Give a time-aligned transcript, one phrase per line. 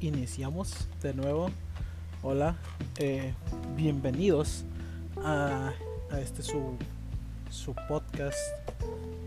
[0.00, 1.50] iniciamos de nuevo.
[2.22, 2.56] Hola,
[2.98, 3.34] eh,
[3.76, 4.64] bienvenidos
[5.22, 5.72] a,
[6.10, 6.76] a, este su,
[7.50, 8.38] su podcast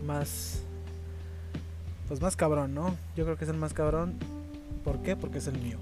[0.04, 0.62] más
[2.08, 2.96] pues más cabrón, ¿no?
[3.16, 4.14] Yo creo que es el más cabrón.
[4.84, 5.16] ¿Por qué?
[5.16, 5.78] Porque es el mío.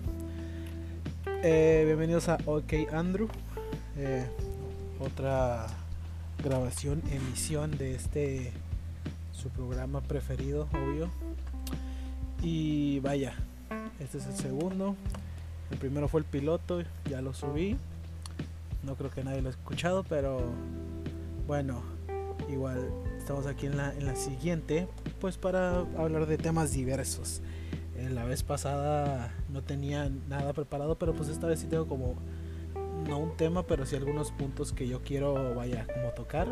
[1.42, 3.28] Eh, bienvenidos a OK Andrew.
[3.96, 4.26] Eh,
[5.00, 5.66] otra
[6.42, 8.52] grabación, emisión de este
[9.32, 11.10] su programa preferido, obvio.
[12.42, 13.34] Y vaya,
[14.00, 14.96] este es el segundo.
[15.70, 17.76] El primero fue el piloto, ya lo subí.
[18.82, 20.40] No creo que nadie lo ha escuchado, pero
[21.46, 21.82] bueno,
[22.50, 24.88] igual estamos aquí en la, en la siguiente,
[25.20, 27.40] pues para hablar de temas diversos.
[27.96, 32.16] Eh, la vez pasada no tenía nada preparado, pero pues esta vez sí tengo como,
[33.08, 36.48] no un tema, pero sí algunos puntos que yo quiero, vaya, como tocar.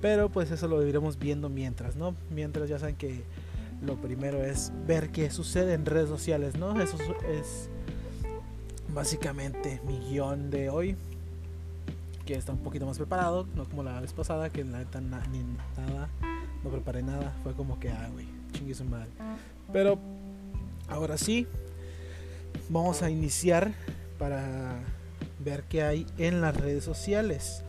[0.00, 2.14] Pero pues eso lo iremos viendo mientras, ¿no?
[2.30, 3.24] Mientras ya saben que
[3.84, 6.80] lo primero es ver qué sucede en redes sociales, ¿no?
[6.80, 6.96] Eso
[7.28, 7.68] es
[8.88, 10.96] básicamente mi guion de hoy,
[12.24, 15.08] que está un poquito más preparado, no como la vez pasada, que la neta ni
[15.76, 16.08] nada,
[16.62, 19.10] no preparé nada, fue como que, ah, güey, chingue su madre.
[19.72, 19.98] Pero
[20.88, 21.46] ahora sí,
[22.68, 23.72] vamos a iniciar
[24.18, 24.78] para
[25.40, 27.62] ver qué hay en las redes sociales.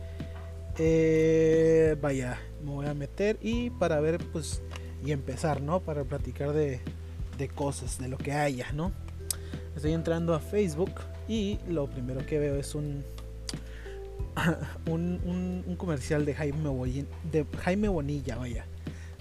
[0.78, 4.62] Eh, vaya, me voy a meter y para ver, pues,
[5.06, 5.80] y empezar, ¿no?
[5.80, 6.80] Para platicar de,
[7.38, 8.92] de cosas, de lo que haya, ¿no?
[9.76, 10.92] Estoy entrando a Facebook
[11.28, 13.04] y lo primero que veo es un,
[14.90, 18.66] un, un, comercial de Jaime, Bonilla, vaya,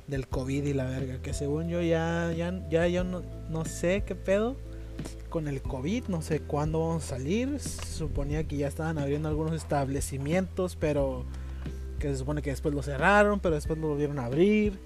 [0.07, 4.03] del COVID y la verga, que según yo ya, ya, ya, ya no, no sé
[4.05, 4.55] qué pedo
[5.29, 7.59] con el COVID, no sé cuándo vamos a salir.
[7.59, 11.25] Suponía que ya estaban abriendo algunos establecimientos, pero
[11.99, 14.79] que se supone que después lo cerraron, pero después lo volvieron a abrir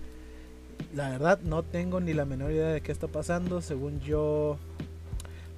[0.96, 3.62] la verdad no tengo ni la menor idea de qué está pasando.
[3.62, 4.58] Según yo,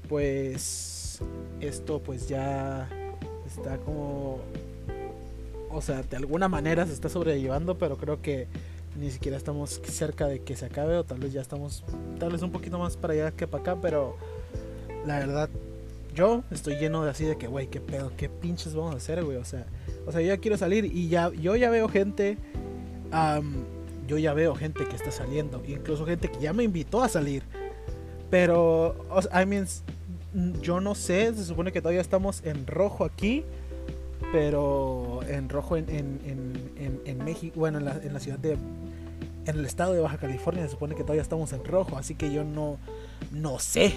[0.09, 1.21] pues
[1.59, 2.89] esto pues ya
[3.45, 4.39] está como...
[5.69, 8.47] O sea, de alguna manera se está sobrellevando, pero creo que
[8.99, 11.83] ni siquiera estamos cerca de que se acabe o tal vez ya estamos
[12.19, 14.17] tal vez un poquito más para allá que para acá, pero
[15.05, 15.49] la verdad
[16.13, 19.23] yo estoy lleno de así de que, güey, qué pedo, qué pinches vamos a hacer,
[19.23, 19.65] güey, o sea,
[20.05, 22.37] o sea, yo ya quiero salir y ya yo ya veo gente
[24.07, 27.43] yo ya veo gente que está saliendo, incluso gente que ya me invitó a salir.
[28.29, 28.95] Pero,
[29.33, 29.67] I mean,
[30.61, 33.43] yo no sé, se supone que todavía estamos en rojo aquí,
[34.31, 39.99] pero en rojo en, en, México, bueno, en la, ciudad de, en el estado de
[39.99, 42.77] Baja California se supone que todavía estamos en rojo, así que yo no,
[43.31, 43.93] no sé.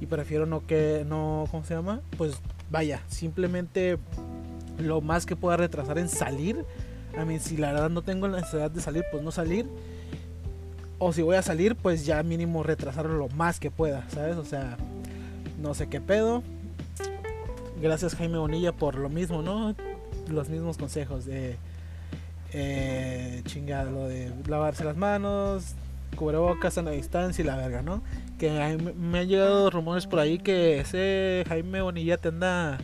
[0.00, 2.00] Y prefiero no que, no, ¿cómo se llama?
[2.18, 2.34] Pues
[2.70, 3.98] vaya, simplemente
[4.78, 6.64] lo más que pueda retrasar en salir
[7.16, 9.66] a mí, si la verdad no tengo la necesidad de salir, pues no salir.
[10.98, 14.36] O si voy a salir, pues ya mínimo retrasarlo lo más que pueda, ¿sabes?
[14.36, 14.76] O sea,
[15.60, 16.42] no sé qué pedo.
[17.80, 19.74] Gracias Jaime Bonilla por lo mismo, ¿no?
[20.28, 21.56] Los mismos consejos de
[22.52, 25.74] eh, chingada, lo de lavarse las manos,
[26.14, 28.02] cubrebocas a la distancia y la verga, ¿no?
[28.38, 32.78] Que me han llegado rumores por ahí que ese Jaime Bonilla te anda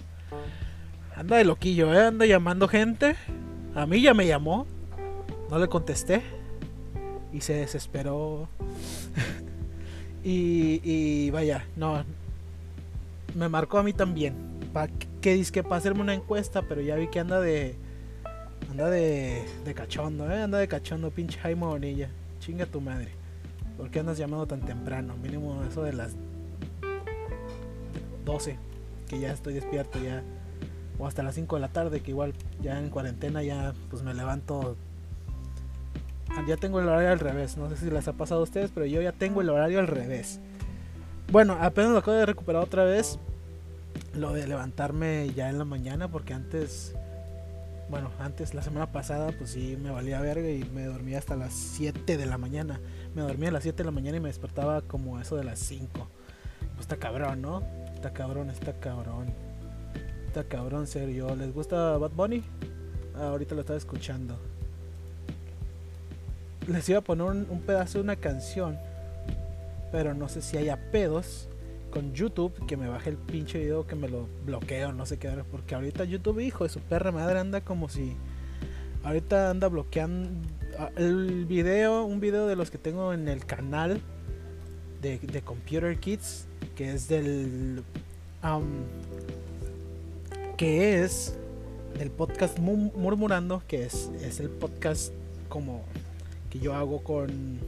[1.14, 2.06] anda de loquillo, ¿eh?
[2.06, 3.14] Anda llamando gente
[3.74, 4.66] a mí ya me llamó,
[5.50, 6.22] no le contesté
[7.32, 8.48] y se desesperó.
[10.24, 12.04] y, vaya, no,
[13.34, 14.34] me marcó a mí también.
[14.72, 14.88] Pa,
[15.20, 17.76] que dice que para hacerme una encuesta, pero ya vi que anda de.
[18.70, 20.42] Anda de, de cachondo, ¿eh?
[20.42, 22.10] Anda de cachondo, pinche Jaime Bonilla.
[22.40, 23.08] Chinga tu madre.
[23.78, 25.16] ¿Por qué andas llamando tan temprano?
[25.16, 26.12] Mínimo eso de las
[28.24, 28.58] 12.
[29.08, 30.22] Que ya estoy despierto, ya
[30.98, 34.14] o hasta las 5 de la tarde, que igual ya en cuarentena ya pues me
[34.14, 34.76] levanto.
[36.30, 38.70] Ah, ya tengo el horario al revés, no sé si les ha pasado a ustedes,
[38.74, 40.40] pero yo ya tengo el horario al revés.
[41.30, 43.18] Bueno, apenas lo acabo de recuperar otra vez.
[44.14, 46.94] Lo de levantarme ya en la mañana, porque antes,
[47.88, 51.52] bueno, antes la semana pasada, pues sí me valía verga y me dormía hasta las
[51.52, 52.80] 7 de la mañana.
[53.14, 55.58] Me dormía a las 7 de la mañana y me despertaba como eso de las
[55.60, 55.88] 5.
[56.74, 57.62] Pues está cabrón, ¿no?
[57.94, 59.47] Está cabrón, está cabrón
[60.44, 61.34] cabrón serio.
[61.36, 62.42] ¿Les gusta Bad Bunny?
[63.14, 64.38] Ah, ahorita lo estaba escuchando.
[66.66, 68.78] Les iba a poner un, pedazo de una canción.
[69.90, 71.48] Pero no sé si haya pedos
[71.90, 75.30] con YouTube que me baje el pinche video que me lo bloqueo, no sé qué.
[75.50, 78.16] Porque ahorita YouTube, hijo de su perra madre, anda como si.
[79.02, 80.30] Ahorita anda bloqueando
[80.78, 84.00] ah, el video, un video de los que tengo en el canal
[85.00, 86.46] de, de Computer Kids,
[86.76, 87.82] que es del
[90.58, 91.34] que es
[92.00, 95.12] el podcast Murmurando, que es, es el podcast
[95.48, 95.84] como
[96.50, 97.60] que yo hago con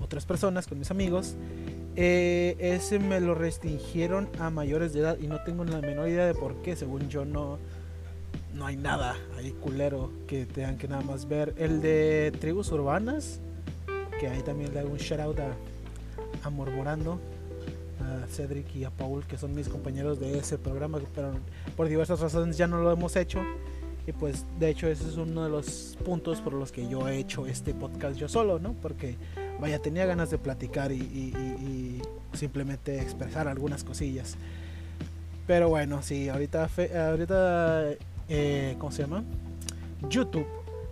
[0.00, 1.34] otras personas, con mis amigos.
[1.96, 6.24] eh, ese me lo restringieron a mayores de edad y no tengo la menor idea
[6.24, 6.76] de por qué.
[6.76, 7.58] Según yo no,
[8.54, 11.52] no hay nada ahí culero que tengan que nada más ver.
[11.58, 13.40] El de tribus urbanas,
[14.20, 15.56] que ahí también le hago un shout out a,
[16.44, 17.20] a Murmurando,
[18.26, 21.32] Cedric y a Paul, que son mis compañeros de ese programa, pero
[21.76, 23.40] por diversas razones ya no lo hemos hecho.
[24.06, 27.18] Y pues de hecho ese es uno de los puntos por los que yo he
[27.18, 28.74] hecho este podcast yo solo, ¿no?
[28.74, 29.16] Porque
[29.60, 32.02] vaya, tenía ganas de platicar y,
[32.32, 34.36] simplemente expresar algunas cosillas.
[35.46, 36.70] Pero bueno, sí, ahorita,
[37.10, 37.90] ahorita
[38.28, 39.24] eh, ¿cómo se llama?
[40.08, 40.46] YouTube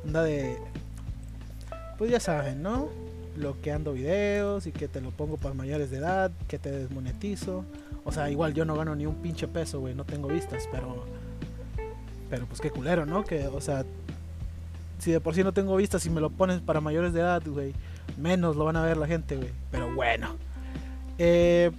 [0.04, 0.58] anda de,
[1.96, 2.88] pues ya saben, ¿no?
[3.38, 7.64] Bloqueando videos y que te lo pongo para mayores de edad, que te desmonetizo.
[8.04, 11.04] O sea, igual yo no gano ni un pinche peso, güey, no tengo vistas, pero
[12.30, 13.24] pero pues qué culero, ¿no?
[13.24, 13.84] Que, o sea,
[14.98, 17.42] si de por sí no tengo vistas y me lo pones para mayores de edad,
[17.46, 17.72] güey,
[18.16, 19.50] menos lo van a ver la gente, güey.
[19.70, 20.36] Pero bueno.
[21.18, 21.70] Eh,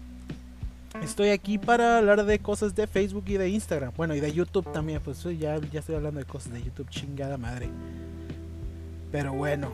[1.04, 3.94] estoy aquí para hablar de cosas de Facebook y de Instagram.
[3.96, 5.02] Bueno, y de YouTube también.
[5.04, 7.70] Pues ya, ya estoy hablando de cosas de YouTube, chingada madre.
[9.12, 9.72] Pero bueno,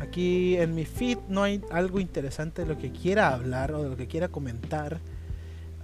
[0.00, 3.90] aquí en mi feed no hay algo interesante de lo que quiera hablar o de
[3.90, 5.00] lo que quiera comentar.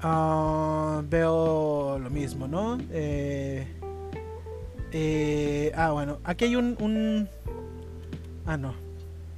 [0.02, 2.78] Ah, veo lo mismo, ¿no?
[2.90, 3.66] Eh,
[4.90, 7.28] eh, ah, bueno, aquí hay un, un...
[8.44, 8.74] Ah, no.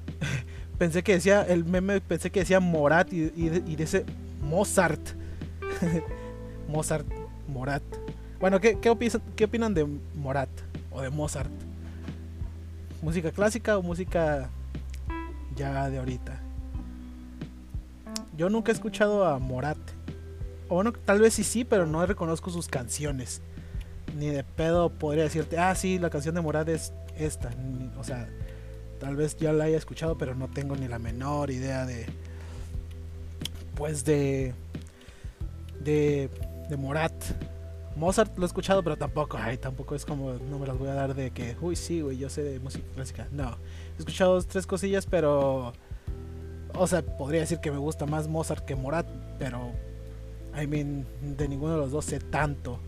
[0.78, 4.04] pensé que decía, el meme pensé que decía Morat y, y, dice
[4.42, 5.00] Mozart.
[6.68, 7.06] Mozart,
[7.46, 7.82] Morat.
[8.40, 10.48] Bueno, ¿qué, qué, opinan, ¿qué opinan de Morat
[10.90, 11.50] o de Mozart?
[13.02, 14.48] ¿Música clásica o música
[15.56, 16.40] ya de ahorita?
[18.36, 19.78] Yo nunca he escuchado a Morat.
[20.68, 23.42] O tal vez sí sí, pero no reconozco sus canciones
[24.14, 27.50] ni de pedo podría decirte, ah, sí, la canción de Morad es esta.
[27.98, 28.28] o sea,
[29.00, 32.06] tal vez ya la haya escuchado, pero no tengo ni la menor idea de.
[33.74, 34.54] Pues de.
[35.80, 36.30] De.
[36.68, 37.12] De Morat.
[37.96, 40.94] Mozart lo he escuchado, pero tampoco, ay, tampoco es como, no me las voy a
[40.94, 43.28] dar de que, uy, sí, güey, yo sé de música clásica.
[43.30, 43.56] No,
[43.96, 45.72] he escuchado tres cosillas, pero,
[46.74, 49.06] o sea, podría decir que me gusta más Mozart que Morat,
[49.38, 49.72] pero,
[50.60, 51.06] I mean,
[51.36, 52.80] de ninguno de los dos sé tanto.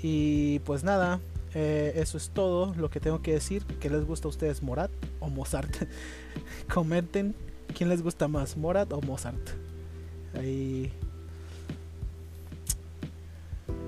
[0.00, 1.20] Y pues nada,
[1.54, 3.64] eh, eso es todo lo que tengo que decir.
[3.80, 4.90] ¿Qué les gusta a ustedes, Morat
[5.20, 5.88] o Mozart?
[6.72, 7.34] Comenten
[7.76, 9.50] quién les gusta más, Morat o Mozart.
[10.34, 10.92] Ahí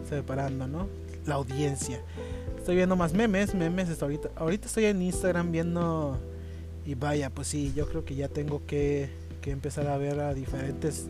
[0.09, 0.89] separando, ¿no?
[1.27, 2.01] La audiencia.
[2.59, 4.31] Estoy viendo más memes, memes hasta ahorita.
[4.37, 6.19] Ahorita estoy en Instagram viendo
[6.87, 9.11] y vaya, pues sí, yo creo que ya tengo que,
[9.41, 11.09] que empezar a ver a diferentes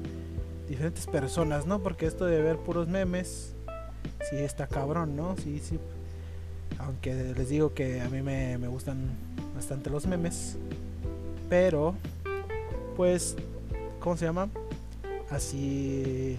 [0.68, 1.80] diferentes personas, ¿no?
[1.80, 3.54] Porque esto de ver puros memes
[4.30, 5.36] sí está cabrón, ¿no?
[5.36, 5.78] Sí, sí.
[6.78, 9.10] Aunque les digo que a mí me, gustan
[9.54, 10.56] bastante los memes.
[11.48, 11.94] Pero,
[12.96, 13.36] pues,
[14.00, 14.48] ¿cómo se llama?
[15.30, 16.38] Así,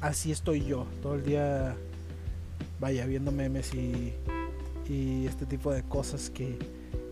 [0.00, 0.86] así estoy yo.
[1.02, 1.76] Todo el día,
[2.80, 4.14] vaya, viendo memes y,
[5.24, 6.58] este tipo de cosas que,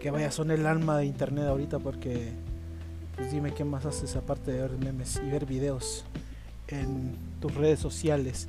[0.00, 2.32] que, vaya, son el alma de internet ahorita porque,
[3.14, 6.04] pues dime qué más haces aparte de ver memes y ver videos
[6.66, 8.48] en tus redes sociales.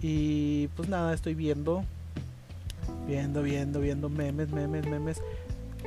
[0.00, 1.84] Y pues nada, estoy viendo,
[3.06, 5.20] viendo, viendo, viendo memes, memes, memes.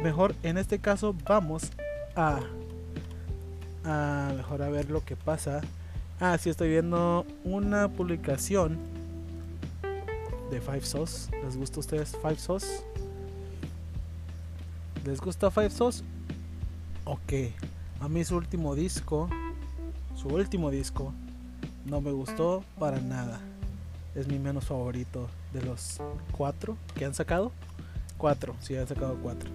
[0.01, 1.71] Mejor en este caso vamos
[2.15, 2.41] a,
[3.85, 5.61] a mejor a ver lo que pasa.
[6.19, 8.77] Ah, sí, estoy viendo una publicación
[10.51, 11.31] de Five Sauce.
[11.43, 12.83] ¿Les gusta a ustedes Five Sauce?
[15.05, 16.03] ¿Les gusta Five Sauce?
[17.05, 17.33] Ok.
[18.01, 19.29] A mí su último disco,
[20.15, 21.13] su último disco,
[21.85, 23.39] no me gustó para nada
[24.15, 27.51] es mi menos favorito de los cuatro que han sacado.
[28.17, 29.49] Cuatro, sí, han sacado cuatro.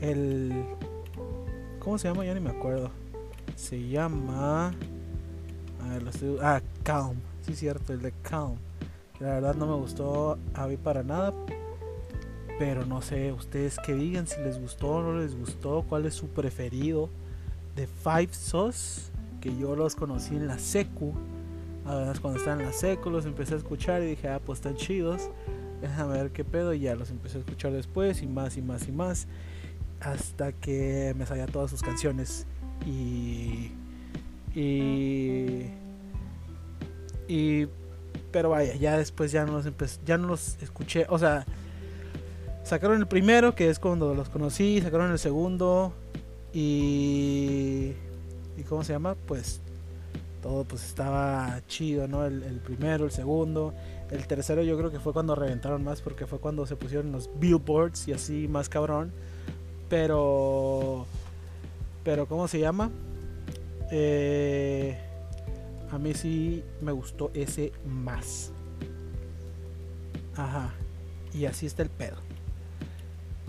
[0.00, 0.52] El.
[1.80, 2.24] ¿Cómo se llama?
[2.24, 2.90] Ya ni me acuerdo.
[3.56, 4.72] Se llama.
[5.84, 6.56] A.
[6.56, 7.16] Ah, Calm.
[7.42, 8.56] Sí, cierto, el de Calm.
[9.20, 11.32] la verdad no me gustó a mí para nada.
[12.58, 16.14] Pero no sé, ustedes que digan si les gustó o no les gustó, cuál es
[16.14, 17.10] su preferido
[17.74, 19.10] de Five Sauce,
[19.40, 21.12] que yo los conocí en la secu
[21.86, 24.76] Además, cuando estaban en la seco los empecé a escuchar y dije, ah, pues están
[24.76, 25.30] chidos.
[25.82, 26.72] Déjame ver qué pedo.
[26.72, 29.26] Y ya los empecé a escuchar después y más y más y más.
[30.00, 32.46] Hasta que me salía todas sus canciones.
[32.86, 33.72] Y.
[34.54, 35.66] Y.
[37.28, 37.66] Y.
[38.30, 41.06] Pero vaya, ya después ya no los ya no los escuché.
[41.08, 41.44] O sea,
[42.64, 44.80] sacaron el primero, que es cuando los conocí.
[44.80, 45.92] Sacaron el segundo.
[46.52, 47.92] Y.
[48.56, 49.16] ¿Y cómo se llama?
[49.26, 49.60] Pues
[50.44, 52.26] todo pues estaba chido, ¿no?
[52.26, 53.72] El, primero, el segundo,
[54.10, 57.30] el tercero yo creo que fue cuando reventaron más porque fue cuando se pusieron los
[57.40, 59.10] billboards y así más cabrón.
[59.88, 61.06] Pero,
[62.04, 62.90] pero ¿cómo se llama?
[63.90, 64.98] Eh,
[65.90, 68.52] a mí sí me gustó ese más.
[70.36, 70.74] Ajá.
[71.32, 72.16] Y así está el pedo.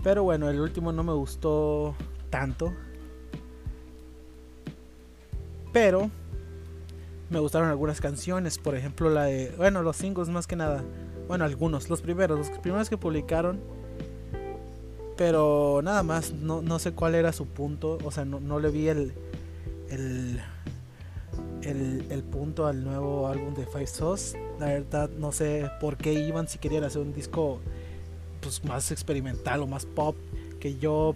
[0.02, 1.94] Pero bueno, el último no me gustó
[2.30, 2.72] tanto.
[5.72, 6.10] Pero
[7.28, 8.58] me gustaron algunas canciones.
[8.58, 9.52] Por ejemplo, la de.
[9.56, 10.84] Bueno, los singles más que nada.
[11.28, 11.90] Bueno, algunos.
[11.90, 12.38] Los primeros.
[12.38, 13.60] Los primeros que publicaron.
[15.16, 16.32] Pero nada más.
[16.32, 17.98] No, no sé cuál era su punto.
[18.04, 19.12] O sea, no, no le vi el.
[19.90, 20.40] El,
[21.62, 24.38] el, punto al nuevo álbum de Five Sauce.
[24.58, 27.60] La verdad, no sé por qué iban si querían hacer un disco
[28.40, 30.16] pues, más experimental o más pop.
[30.60, 31.14] Que yo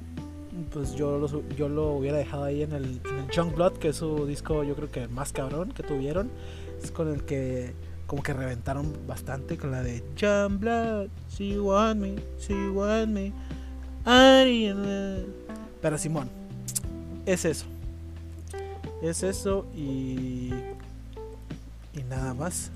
[0.72, 3.88] pues yo lo, yo lo hubiera dejado ahí en el, en el Young Blood, que
[3.88, 6.30] es su disco yo creo que más cabrón que tuvieron.
[6.82, 7.74] Es con el que
[8.06, 13.32] como que reventaron bastante con la de Young Blood, she want me, she want me.
[15.80, 16.28] Pero Simón,
[17.24, 17.66] es eso.
[19.02, 20.50] Es eso y,
[21.94, 22.70] y nada más.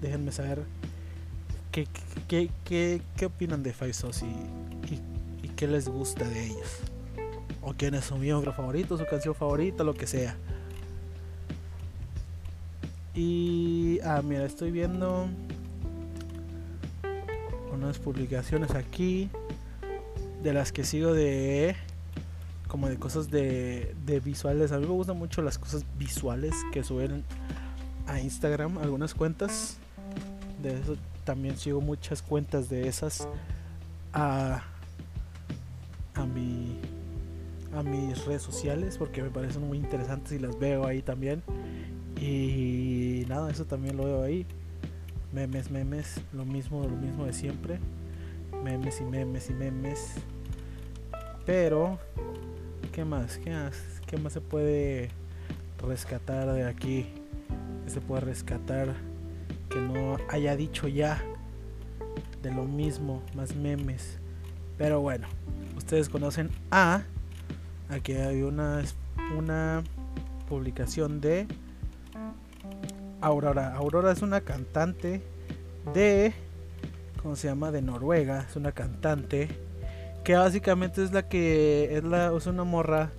[0.00, 0.62] Déjenme saber
[1.72, 1.88] qué,
[2.28, 6.80] qué, qué, qué opinan de Five Sauce y, y, y qué les gusta de ellos
[7.66, 10.36] o quién es su miembro favorito, su canción favorita, lo que sea.
[13.12, 15.26] Y, ah, mira, estoy viendo
[17.72, 19.30] unas publicaciones aquí
[20.44, 21.74] de las que sigo de
[22.68, 24.72] como de cosas de, de visuales.
[24.72, 27.24] A mí me gustan mucho las cosas visuales que suben
[28.06, 29.78] a Instagram, algunas cuentas.
[30.62, 33.28] De eso también sigo muchas cuentas de esas
[34.12, 34.62] a,
[36.14, 36.80] a mi
[37.76, 41.42] a mis redes sociales porque me parecen muy interesantes y las veo ahí también.
[42.18, 44.46] Y nada, eso también lo veo ahí.
[45.32, 47.78] Memes, memes, lo mismo, lo mismo de siempre.
[48.64, 50.14] Memes y memes y memes.
[51.44, 51.98] Pero,
[52.96, 53.36] ¿qué más?
[53.36, 53.76] ¿Qué más?
[54.06, 55.10] ¿Qué más se puede
[55.86, 57.04] rescatar de aquí?
[57.84, 58.94] ¿Qué se puede rescatar
[59.68, 61.22] que no haya dicho ya
[62.42, 64.16] de lo mismo, más memes?
[64.78, 65.28] Pero bueno,
[65.76, 67.02] ustedes conocen a
[67.90, 68.82] Aquí hay una,
[69.36, 69.84] una
[70.48, 71.46] publicación de
[73.20, 73.74] Aurora.
[73.74, 75.22] Aurora es una cantante
[75.92, 76.32] de.
[77.22, 77.70] ¿Cómo se llama?
[77.72, 78.46] De Noruega.
[78.48, 79.65] Es una cantante.
[80.26, 81.98] Que básicamente es la que.
[81.98, 83.12] Es, la, es una morra.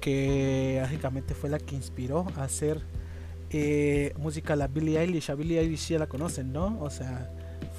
[0.00, 2.80] Que básicamente fue la que inspiró a hacer
[3.50, 5.30] eh, música a la Billie Eilish.
[5.30, 6.78] A Billie Eilish ya la conocen, ¿no?
[6.80, 7.28] O sea,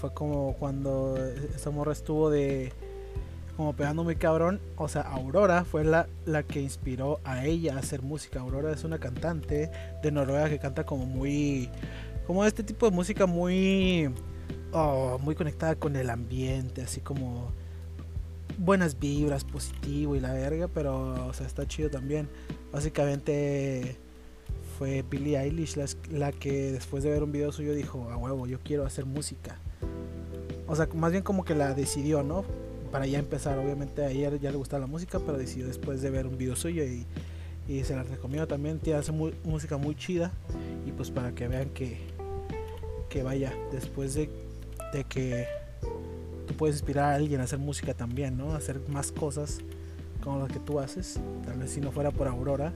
[0.01, 1.17] fue como cuando
[1.55, 2.73] esa morra estuvo de
[3.55, 4.59] como pegando muy cabrón.
[4.75, 8.41] O sea, Aurora fue la, la que inspiró a ella a hacer música.
[8.41, 9.71] Aurora es una cantante
[10.03, 11.69] de Noruega que canta como muy.
[12.27, 14.13] Como este tipo de música muy.
[14.73, 17.53] Oh, muy conectada con el ambiente, así como
[18.59, 22.29] buenas vibras, positivo y la verga, pero o sea, está chido también.
[22.71, 23.97] Básicamente
[24.77, 25.75] fue Billie Eilish
[26.11, 29.57] la, que después de ver un video suyo dijo, a huevo, yo quiero hacer música.
[30.67, 32.45] O sea, más bien como que la decidió, ¿no?
[32.91, 33.57] para ya empezar.
[33.57, 36.83] Obviamente ayer ya le gustaba la música, pero decidió después de ver un video suyo
[36.83, 37.05] y,
[37.83, 38.79] se la recomiendo también.
[38.79, 40.31] Tiene hace música muy chida
[40.87, 41.99] y pues para que vean que,
[43.09, 44.27] que vaya, después de,
[44.91, 45.45] de que
[46.49, 48.53] tú puedes inspirar a alguien a hacer música también, ¿no?
[48.53, 49.59] A hacer más cosas
[50.23, 51.19] como las que tú haces.
[51.45, 52.73] Tal vez si no fuera por Aurora,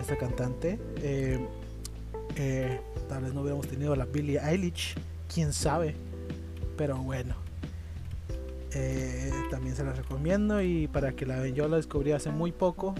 [0.00, 1.38] esta cantante, eh,
[2.36, 4.94] eh, tal vez no hubiéramos tenido la Billie Eilish,
[5.32, 5.94] quién sabe.
[6.78, 7.34] Pero bueno,
[8.72, 12.52] eh, también se la recomiendo y para que la vean yo la descubrí hace muy
[12.52, 12.94] poco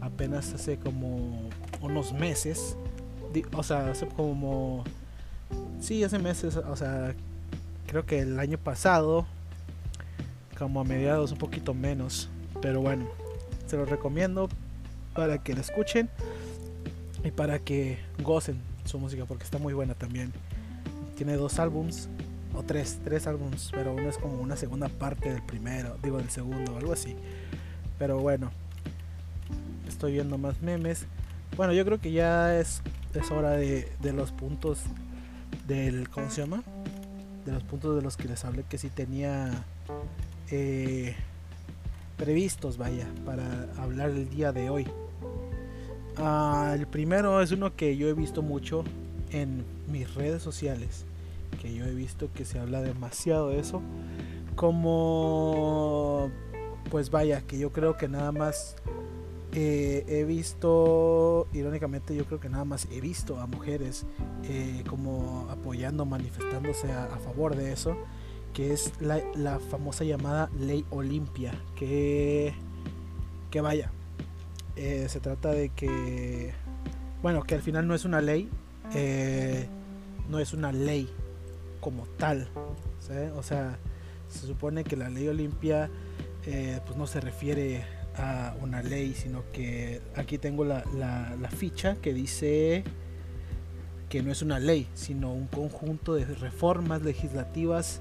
[0.00, 1.48] apenas hace como
[1.80, 2.76] unos meses
[3.54, 4.84] o sea hace como
[5.80, 7.14] sí hace meses o sea
[7.86, 9.26] creo que el año pasado
[10.62, 12.28] como a mediados un poquito menos
[12.60, 13.06] pero bueno
[13.66, 14.48] se lo recomiendo
[15.14, 16.08] para que la escuchen
[17.24, 20.32] y para que gocen su música porque está muy buena también
[21.16, 22.08] tiene dos álbums
[22.54, 26.30] o tres, tres álbumes, pero uno es como una segunda parte del primero, digo del
[26.30, 27.16] segundo, algo así.
[27.98, 28.50] Pero bueno,
[29.88, 31.06] estoy viendo más memes.
[31.56, 32.82] Bueno, yo creo que ya es,
[33.14, 34.80] es hora de, de los puntos
[35.66, 36.62] del, ¿cómo se llama?
[37.46, 39.64] De los puntos de los que les hablé que sí tenía
[40.50, 41.14] eh,
[42.16, 44.86] previstos, vaya, para hablar el día de hoy.
[46.16, 48.84] Ah, el primero es uno que yo he visto mucho
[49.30, 51.06] en mis redes sociales
[51.62, 53.80] que yo he visto que se habla demasiado de eso.
[54.56, 56.30] Como,
[56.90, 58.76] pues vaya, que yo creo que nada más
[59.52, 64.04] eh, he visto, irónicamente yo creo que nada más he visto a mujeres
[64.44, 67.96] eh, como apoyando, manifestándose a, favor de eso,
[68.52, 72.54] que es la, famosa llamada ley Olimpia, que,
[73.62, 73.90] vaya,
[74.76, 76.52] eh, se trata de que
[77.22, 78.48] bueno, que al final no es una ley,
[78.94, 79.68] eh,
[80.28, 81.08] no es una ley
[81.80, 82.48] como tal.
[83.36, 83.78] O sea,
[84.28, 85.88] se supone que la ley Olimpia
[86.46, 87.84] eh, pues no se refiere
[88.16, 92.84] a una ley, sino que aquí tengo la, la, ficha que dice
[94.08, 98.00] que no es una ley, sino un conjunto de reformas legislativas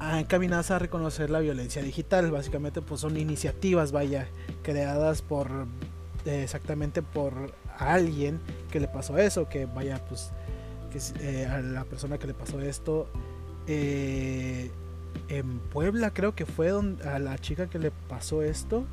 [0.00, 2.30] encaminadas a reconocer la violencia digital.
[2.30, 4.28] Básicamente pues son iniciativas, vaya,
[4.62, 5.66] creadas por
[6.24, 8.40] exactamente por alguien
[8.70, 10.30] que le pasó eso, que vaya pues
[10.90, 13.08] que eh, a la persona que le pasó esto
[13.66, 14.70] eh,
[15.28, 18.84] en Puebla creo que fue donde, a la chica que le pasó esto.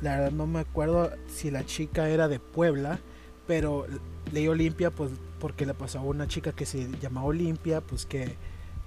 [0.00, 2.98] La verdad no me acuerdo si la chica era de Puebla,
[3.46, 3.86] pero
[4.32, 8.34] leí Olimpia pues porque le pasó a una chica que se llamaba Olimpia, pues que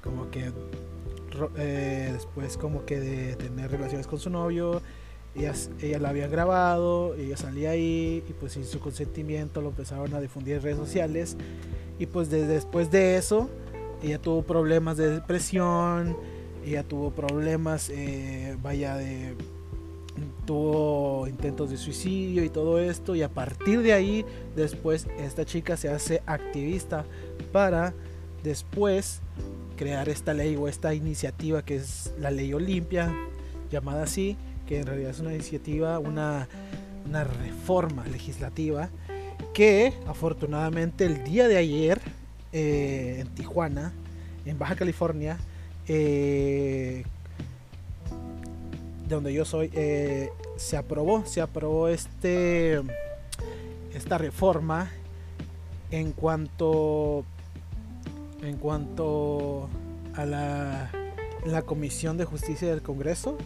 [0.03, 0.51] como que
[1.57, 4.81] eh, después como que de tener relaciones con su novio,
[5.35, 10.13] ella, ella la había grabado, ella salía ahí y pues sin su consentimiento lo empezaron
[10.13, 11.37] a difundir en redes sociales.
[11.99, 13.49] Y pues después de eso
[14.01, 16.17] ella tuvo problemas de depresión,
[16.65, 19.35] ella tuvo problemas, eh, vaya, de
[20.45, 23.15] tuvo intentos de suicidio y todo esto.
[23.15, 24.25] Y a partir de ahí
[24.55, 27.05] después esta chica se hace activista
[27.51, 27.93] para
[28.43, 29.21] después
[29.79, 33.15] crear esta ley o esta iniciativa que es la ley Olimpia
[33.71, 34.35] llamada así
[34.67, 36.49] que en realidad es una iniciativa una,
[37.07, 38.89] una reforma legislativa
[39.53, 42.01] que afortunadamente el día de ayer
[42.51, 43.93] eh, en Tijuana,
[44.45, 45.37] en Baja California,
[45.87, 47.03] eh,
[49.07, 52.81] de donde yo soy, eh, se aprobó, se aprobó este
[53.93, 54.91] esta reforma
[55.89, 57.23] en cuanto
[58.41, 59.69] en cuanto
[60.15, 60.91] a la,
[61.65, 63.37] Comisión de Justicia del Congreso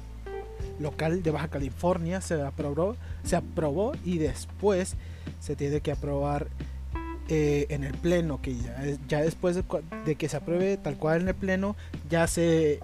[0.79, 4.95] local de Baja California se aprobó, se aprobó y después
[5.39, 6.47] se tiene que aprobar
[7.29, 11.27] eh, en el pleno, que ya, ya después de, que se apruebe tal cual en
[11.29, 11.75] el pleno,
[12.09, 12.79] ya se,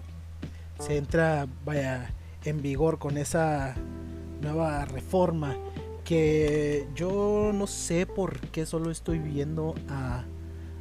[0.80, 2.12] se entra vaya,
[2.46, 3.76] en vigor con esa
[4.42, 5.58] nueva reforma
[6.06, 10.24] que yo no sé por qué solo estoy viendo a,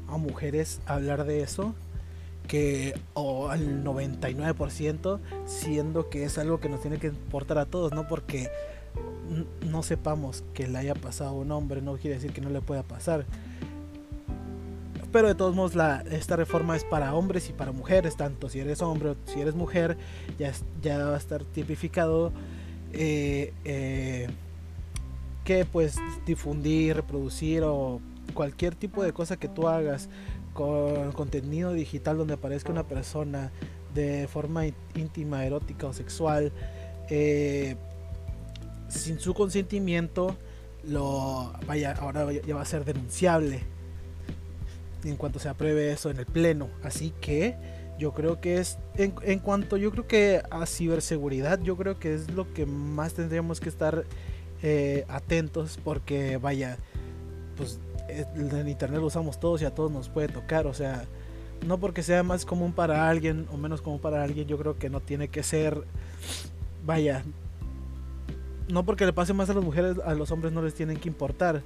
[0.08, 1.74] a mujeres hablar de eso
[2.46, 7.92] que o al 99% siendo que es algo que nos tiene que importar a todos,
[7.92, 8.50] no porque
[9.66, 12.60] no sepamos que le haya pasado a un hombre, no quiere decir que no le
[12.60, 13.26] pueda pasar.
[15.12, 18.60] Pero de todos modos, la, esta reforma es para hombres y para mujeres, tanto si
[18.60, 19.96] eres hombre o si eres mujer,
[20.38, 22.32] ya, ya va a estar tipificado
[22.92, 24.28] eh, eh,
[25.44, 28.00] que pues difundir, reproducir o
[28.34, 30.08] cualquier tipo de cosa que tú hagas
[30.52, 33.52] con contenido digital donde aparezca una persona
[33.94, 36.52] de forma íntima, erótica o sexual,
[37.10, 37.76] eh,
[38.88, 40.36] sin su consentimiento,
[40.84, 43.60] lo vaya, ahora ya va a ser denunciable
[45.04, 46.68] en cuanto se apruebe eso en el pleno.
[46.82, 47.56] Así que
[47.98, 52.14] yo creo que es en, en, cuanto yo creo que a ciberseguridad, yo creo que
[52.14, 54.04] es lo que más tendríamos que estar
[54.62, 56.78] eh, atentos porque vaya,
[57.56, 61.04] pues el internet lo usamos todos y a todos nos puede tocar, o sea,
[61.66, 64.90] no porque sea más común para alguien o menos común para alguien, yo creo que
[64.90, 65.82] no tiene que ser,
[66.84, 67.24] vaya,
[68.68, 71.08] no porque le pase más a las mujeres, a los hombres no les tienen que
[71.08, 71.62] importar.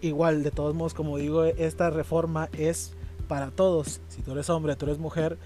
[0.00, 2.92] Igual, de todos modos, como digo, esta reforma es
[3.28, 4.00] para todos.
[4.08, 5.38] Si tú eres hombre, tú eres mujer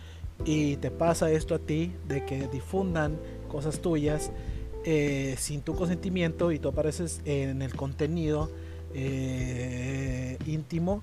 [0.45, 4.31] y te pasa esto a ti, de que difundan cosas tuyas
[4.85, 8.51] eh, sin tu consentimiento y tú apareces en el contenido
[8.95, 11.03] eh, íntimo,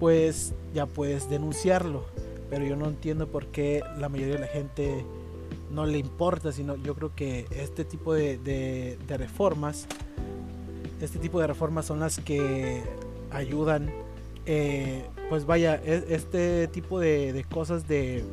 [0.00, 2.04] pues ya puedes denunciarlo.
[2.50, 5.04] Pero yo no entiendo por qué la mayoría de la gente
[5.70, 9.86] no le importa, sino yo creo que este tipo de, reformas,
[11.00, 12.82] este tipo de reformas son las que
[13.30, 13.90] ayudan,
[14.46, 18.24] eh, pues vaya, e, este tipo de, cosas de,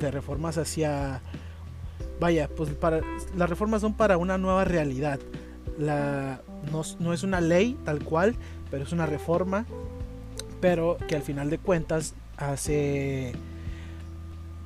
[0.00, 1.22] reformas hacia,
[2.18, 3.00] vaya, pues para,
[3.36, 5.20] las reformas son para una nueva realidad.
[5.78, 8.34] La, no, es una ley tal cual,
[8.70, 9.66] pero es una reforma,
[10.60, 13.32] pero que al final de cuentas hace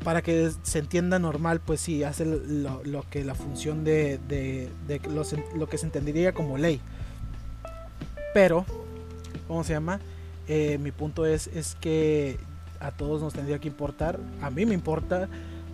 [0.04, 4.68] para que se entienda normal, pues sí, hace lo, que la función de, de,
[5.09, 6.80] lo, que se entendería como ley.
[8.35, 8.66] Pero,
[9.48, 10.00] ¿cómo se llama?
[10.46, 12.37] Eh, mi punto es, es que
[12.80, 14.20] a todos nos tendría que importar.
[14.42, 15.26] A mí me importa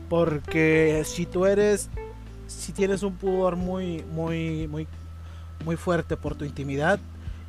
[0.08, 1.88] porque si tú eres,
[2.46, 4.86] si tienes un pudor muy, muy, muy,
[5.64, 7.00] muy fuerte por tu intimidad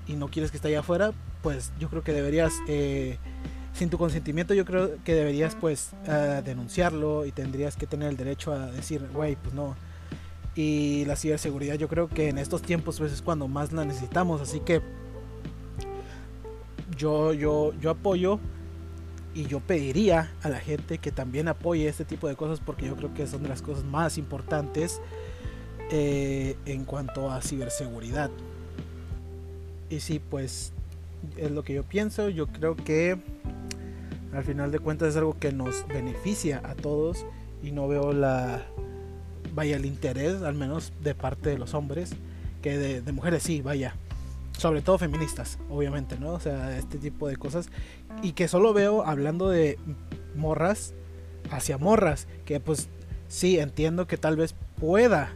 [0.07, 2.53] y no quieres que esté allá afuera, pues yo creo que deberías...
[2.67, 3.17] Eh,
[3.73, 8.17] sin tu consentimiento yo creo que deberías pues uh, denunciarlo y tendrías que tener el
[8.17, 9.75] derecho a decir, güey, pues no.
[10.55, 14.41] Y la ciberseguridad yo creo que en estos tiempos pues es cuando más la necesitamos,
[14.41, 14.81] así que
[16.97, 18.39] yo, yo, yo apoyo
[19.33, 22.97] y yo pediría a la gente que también apoye este tipo de cosas porque yo
[22.97, 24.99] creo que son de las cosas más importantes
[25.91, 28.31] eh, en cuanto a ciberseguridad.
[29.89, 30.73] Y sí, pues
[31.37, 32.29] es lo que yo pienso.
[32.29, 33.17] Yo creo que
[34.33, 37.25] al final de cuentas es algo que nos beneficia a todos
[37.61, 38.65] y no veo la
[39.53, 42.11] vaya el interés, al menos de parte de los hombres,
[42.61, 43.95] que de, de mujeres sí, vaya
[44.61, 46.33] sobre todo feministas, obviamente, ¿no?
[46.33, 47.69] O sea, este tipo de cosas.
[48.21, 49.79] Y que solo veo hablando de
[50.35, 50.93] morras
[51.49, 52.87] hacia morras, que pues
[53.27, 55.33] sí, entiendo que tal vez pueda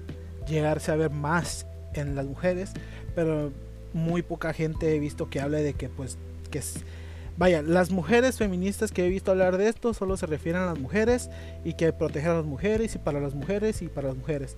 [0.48, 2.72] llegarse a ver más en las mujeres,
[3.16, 3.52] pero
[3.94, 6.18] muy poca gente he visto que hable de que pues
[6.52, 6.62] que
[7.38, 10.80] vaya, las mujeres feministas que he visto hablar de esto solo se refieren a las
[10.80, 11.30] mujeres
[11.64, 14.56] y que proteger a las mujeres y para las mujeres y para las mujeres.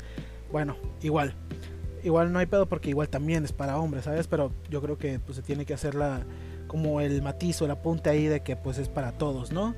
[0.51, 1.33] Bueno, igual,
[2.03, 4.27] igual no hay pedo porque igual también es para hombres, ¿sabes?
[4.27, 6.23] Pero yo creo que pues se tiene que hacer la
[6.67, 9.73] como el matiz o el apunte ahí de que pues es para todos, ¿no?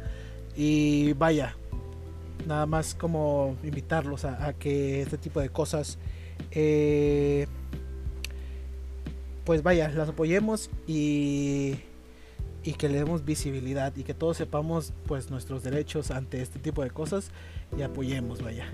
[0.55, 1.55] Y vaya,
[2.47, 5.97] nada más como invitarlos a, que este tipo de cosas
[6.51, 7.47] eh,
[9.45, 11.79] pues vaya, las apoyemos y
[12.63, 16.83] y que le demos visibilidad y que todos sepamos pues nuestros derechos ante este tipo
[16.83, 17.31] de cosas
[17.77, 18.65] y apoyemos, vaya.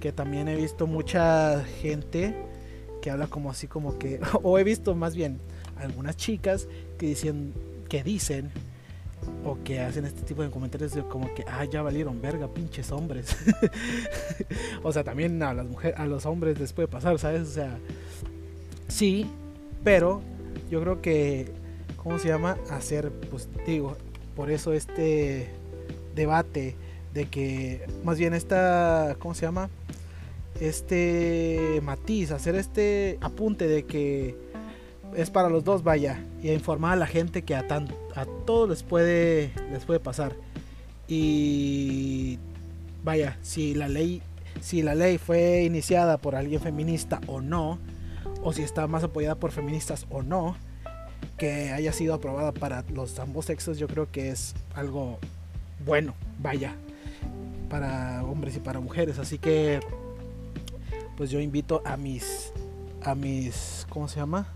[0.00, 2.34] Que también he visto mucha gente
[3.00, 5.38] que habla como así como que, o he visto más bien
[5.76, 7.52] algunas chicas que dicen,
[7.88, 8.50] que dicen
[9.44, 12.92] o que hacen este tipo de comentarios de como que, ah, ya valieron verga, pinches
[12.92, 13.36] hombres.
[14.82, 17.42] o sea, también a las mujeres, a los hombres les puede pasar, ¿sabes?
[17.42, 17.78] O sea,
[18.88, 19.26] sí,
[19.84, 20.22] pero
[20.70, 21.50] yo creo que,
[21.96, 22.56] ¿cómo se llama?
[22.70, 23.96] Hacer, pues digo,
[24.36, 25.50] por eso este
[26.14, 26.76] debate
[27.14, 29.70] de que, más bien esta, ¿cómo se llama?
[30.60, 34.36] este matiz, hacer este apunte de que
[35.14, 38.24] es para los dos, vaya, y a informar a la gente que a, tan, a
[38.46, 40.34] todos les puede, les puede pasar.
[41.08, 42.38] Y
[43.04, 44.22] vaya, si la ley,
[44.60, 47.78] si la ley fue iniciada por alguien feminista o no,
[48.42, 50.56] o si está más apoyada por feministas o no,
[51.36, 55.18] que haya sido aprobada para los ambos sexos, yo creo que es algo
[55.84, 56.74] bueno, vaya,
[57.68, 59.18] para hombres y para mujeres.
[59.18, 59.80] Así que
[61.16, 62.52] pues yo invito a mis,
[63.02, 64.46] a mis, ¿cómo se llama?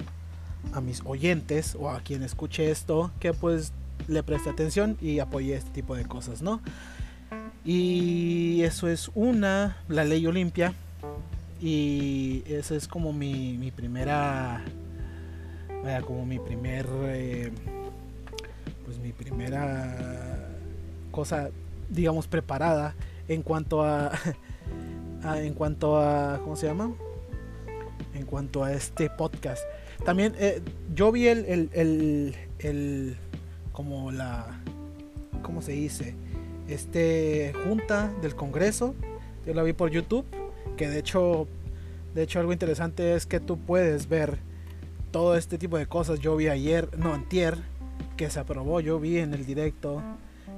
[0.72, 3.72] A mis oyentes o a quien escuche esto, que pues
[4.08, 6.60] le preste atención y apoye este tipo de cosas, ¿no?
[7.64, 10.74] Y eso es una, la ley Olimpia.
[11.60, 14.62] Y esa es como mi, mi primera,
[15.82, 17.50] vaya, como mi primer, eh,
[18.84, 20.48] pues mi primera
[21.10, 21.48] cosa,
[21.88, 22.94] digamos, preparada
[23.26, 24.12] en cuanto a
[25.34, 26.92] en cuanto a, ¿cómo se llama?
[28.14, 29.64] En cuanto a este podcast.
[30.04, 30.62] También eh,
[30.94, 33.16] yo vi el, el, el,
[33.72, 34.60] como la,
[35.42, 36.14] ¿cómo se dice?
[36.68, 38.94] Este junta del Congreso.
[39.46, 40.24] Yo la vi por YouTube.
[40.76, 41.48] Que de hecho,
[42.14, 44.38] de hecho algo interesante es que tú puedes ver
[45.10, 46.20] todo este tipo de cosas.
[46.20, 47.56] Yo vi ayer, no, antier,
[48.16, 48.80] que se aprobó.
[48.80, 50.02] Yo vi en el directo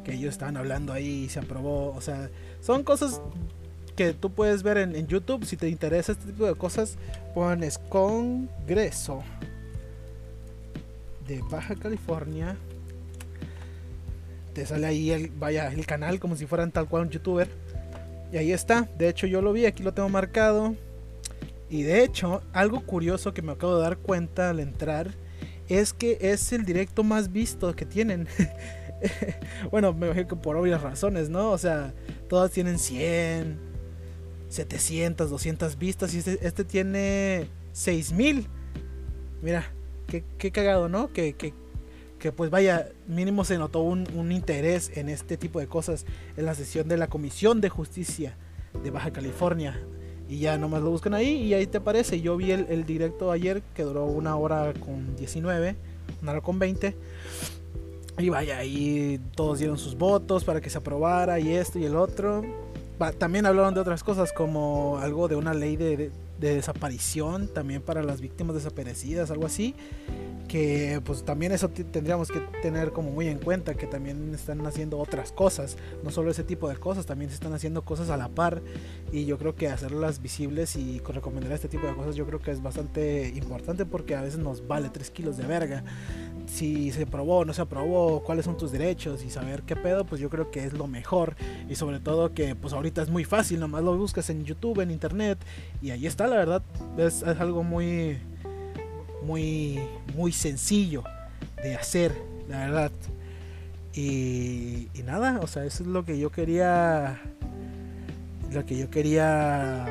[0.04, 1.94] que ellos estaban hablando ahí y se aprobó.
[1.94, 3.20] O sea, son cosas
[3.98, 5.44] que tú puedes ver en, YouTube.
[5.44, 6.96] Si te interesa este tipo de cosas,
[7.34, 9.24] pones Congreso
[11.26, 12.56] de Baja California.
[14.54, 17.48] Te sale ahí el, vaya, el canal como si fueran tal cual un youtuber.
[18.32, 18.88] Y ahí está.
[18.96, 20.76] De hecho, yo lo vi, aquí lo tengo marcado.
[21.68, 25.10] Y de hecho, algo curioso que me acabo de dar cuenta al entrar
[25.68, 28.28] es que es el directo más visto que tienen.
[29.72, 31.50] bueno, me imagino que por obvias razones, ¿no?
[31.50, 31.92] O sea,
[32.28, 33.67] todas tienen 100,
[34.48, 38.46] 700, 200 vistas y este, este tiene 6000.
[39.42, 39.70] Mira,
[40.06, 41.12] qué, cagado, ¿no?
[41.12, 46.04] Que, que, pues vaya, mínimo se notó un, interés en este tipo de cosas
[46.36, 48.36] en la sesión de la Comisión de Justicia
[48.82, 49.80] de Baja California.
[50.28, 52.20] Y ya nomás lo buscan ahí y ahí te aparece.
[52.20, 55.76] Yo vi el, el directo ayer que duró una hora con 19,
[56.22, 56.94] una hora con 20.
[58.18, 61.94] Y vaya, ahí todos dieron sus votos para que se aprobara y esto y el
[61.94, 62.42] otro
[63.18, 68.20] también hablaron de otras cosas como algo de una ley de, desaparición también para las
[68.20, 69.74] víctimas desaparecidas, algo así.
[70.48, 74.98] Que pues también eso tendríamos que tener como muy en cuenta, que también están haciendo
[74.98, 78.28] otras cosas, no solo ese tipo de cosas, también se están haciendo cosas a la
[78.28, 78.62] par
[79.12, 82.50] y yo creo que hacerlas visibles y recomendar este tipo de cosas yo creo que
[82.50, 85.84] es bastante importante porque a veces nos vale 3 kilos de verga
[86.48, 90.04] si se aprobó o no se aprobó, cuáles son tus derechos y saber qué pedo,
[90.04, 91.36] pues yo creo que es lo mejor.
[91.68, 94.90] Y sobre todo que pues ahorita es muy fácil, nomás lo buscas en YouTube, en
[94.90, 95.38] internet
[95.82, 96.62] y ahí está, la verdad,
[96.96, 98.18] es, algo muy,
[99.22, 99.78] muy,
[100.16, 101.04] muy sencillo
[101.62, 102.12] de hacer
[102.48, 102.92] la verdad.
[103.94, 107.20] Y, nada, o sea, eso es lo que yo quería,
[108.52, 109.86] lo que yo quería,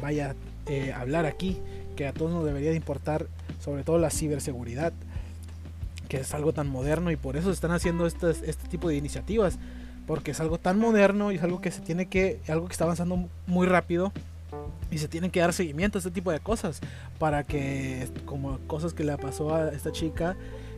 [0.00, 0.34] vaya,
[0.66, 1.58] eh, hablar aquí,
[1.96, 3.26] que a todos nos debería de importar,
[3.60, 4.94] sobre todo la ciberseguridad,
[6.18, 9.58] es algo tan moderno y por eso se están haciendo estas, este tipo de iniciativas,
[10.06, 12.84] porque es algo tan moderno y es algo que se tiene que, algo que está
[12.84, 14.12] avanzando muy rápido
[14.90, 16.80] y se tienen que dar seguimiento a este tipo de cosas
[17.18, 20.36] para que como cosas que le pasó a esta chica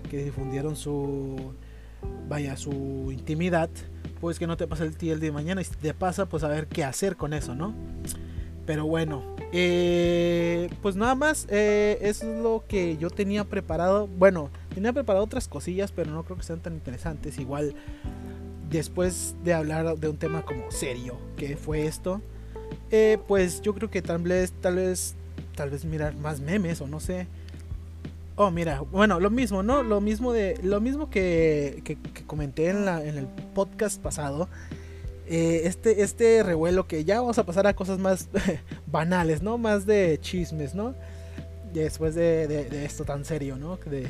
[0.09, 1.55] que difundieron su
[2.29, 3.71] vaya su intimidad
[4.21, 6.27] pues que no te pase el día el día de mañana y si te pasa
[6.27, 7.75] pues a ver qué hacer con eso no
[8.67, 14.09] pero bueno eh, pues nada más eh, es lo que yo tenía preparado.
[14.09, 17.75] Bueno tenía preparado otras cosillas pero no creo que sean tan interesantes igual
[18.69, 22.21] después de hablar de un tema como serio que fue esto
[22.91, 25.15] eh, pues yo creo que tal vez, tal vez,
[25.57, 27.27] tal vez mirar más memes o no sé.
[28.37, 29.83] Oh, mira, bueno, lo mismo, ¿no?
[29.83, 34.49] Lo mismo de, lo mismo que, comenté en, la, en el podcast pasado.
[35.27, 38.29] Eh, este, este revuelo que ya vamos a pasar a cosas más
[38.87, 39.57] banales, ¿no?
[39.57, 40.95] Más de chismes, ¿no?
[41.73, 43.77] Después de, de, esto tan serio, ¿no?
[43.87, 44.09] De,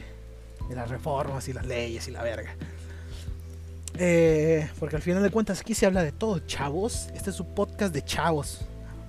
[0.69, 2.57] de las reformas y las leyes y la verga.
[3.97, 7.09] Eh, porque al final de cuentas aquí se habla de todo, chavos.
[7.15, 8.61] Este es su podcast de chavos.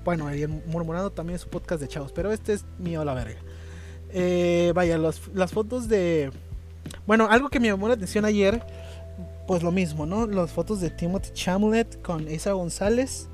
[0.03, 3.39] Bueno, el Murmurando también es su podcast de chavos, pero este es mío la verga.
[4.11, 6.31] Eh, vaya, las fotos de...
[7.07, 8.61] Bueno, algo que me llamó la atención ayer,
[9.47, 10.27] pues lo mismo, ¿no?
[10.27, 13.27] Las fotos de Timothy Chamlet con Isa González.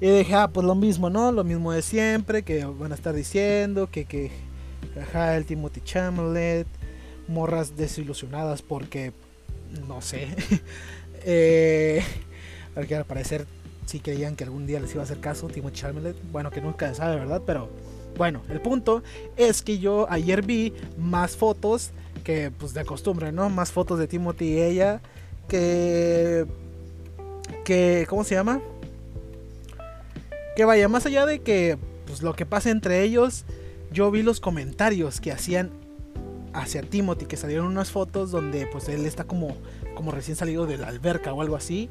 [0.00, 1.30] Y dije, ah, pues lo mismo, ¿no?
[1.30, 4.32] Lo mismo de siempre, que van a estar diciendo, que, que,
[5.00, 6.66] ajá, el Timothy Chamlet,
[7.32, 9.12] morras desilusionadas porque
[9.88, 10.28] no sé.
[11.24, 12.02] eh,
[12.74, 13.46] porque al parecer
[13.86, 16.16] sí creían que algún día les iba a hacer caso Timothy Chalamet.
[16.30, 17.42] Bueno, que nunca se sabe, ¿verdad?
[17.44, 17.68] Pero
[18.16, 19.02] bueno, el punto
[19.36, 21.90] es que yo ayer vi más fotos
[22.24, 23.48] que pues de costumbre, ¿no?
[23.50, 25.00] Más fotos de Timothy y ella
[25.48, 26.46] que
[27.64, 28.60] que ¿cómo se llama?
[30.56, 33.44] Que vaya más allá de que pues lo que pasa entre ellos,
[33.90, 35.70] yo vi los comentarios que hacían
[36.52, 39.56] hacia Timothy, que salieron unas fotos donde pues él está como,
[39.94, 41.88] como recién salido de la alberca o algo así.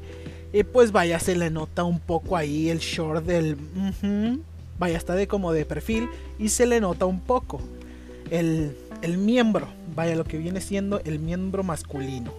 [0.52, 3.56] Y pues vaya, se le nota un poco ahí el short del...
[4.78, 7.60] vaya, está de como de perfil y se le nota un poco
[8.30, 12.32] el, el miembro, vaya, lo que viene siendo el miembro masculino.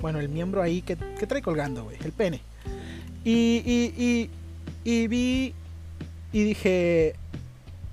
[0.00, 2.40] Bueno, el miembro ahí que, que trae colgando, güey, el pene.
[3.24, 4.30] Y, y, y,
[4.82, 5.54] y vi
[6.32, 7.14] y dije,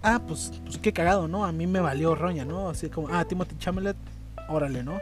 [0.03, 1.45] ah, pues, pues qué cagado, ¿no?
[1.45, 2.69] A mí me valió roña, ¿no?
[2.69, 3.97] Así como, ah, Timothy Chamelet,
[4.49, 4.99] órale, ¿no?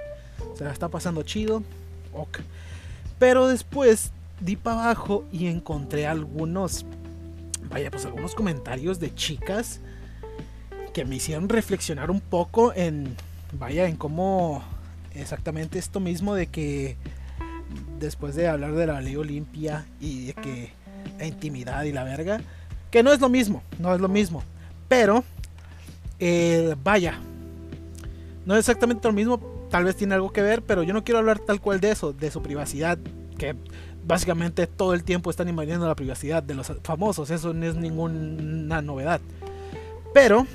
[0.55, 1.63] Se la está pasando chido,
[2.13, 2.39] ok.
[3.19, 6.85] Pero después di para abajo y encontré algunos,
[7.69, 9.79] vaya, pues algunos comentarios de chicas
[10.93, 13.15] que me hicieron reflexionar un poco en,
[13.53, 14.63] vaya, en cómo
[15.13, 16.97] exactamente esto mismo de que
[17.99, 20.71] después de hablar de la ley Olimpia y de que
[21.17, 22.41] la intimidad y la verga,
[22.91, 24.43] que no es lo mismo, no es lo mismo.
[24.87, 25.23] Pero,
[26.19, 27.19] eh, vaya,
[28.45, 31.19] no es exactamente lo mismo, tal vez tiene algo que ver, pero yo no quiero
[31.19, 32.97] hablar tal cual de eso, de su privacidad,
[33.37, 33.55] que
[34.05, 38.81] básicamente todo el tiempo están invadiendo la privacidad de los famosos, eso no es ninguna
[38.81, 39.19] novedad.
[40.13, 40.45] Pero,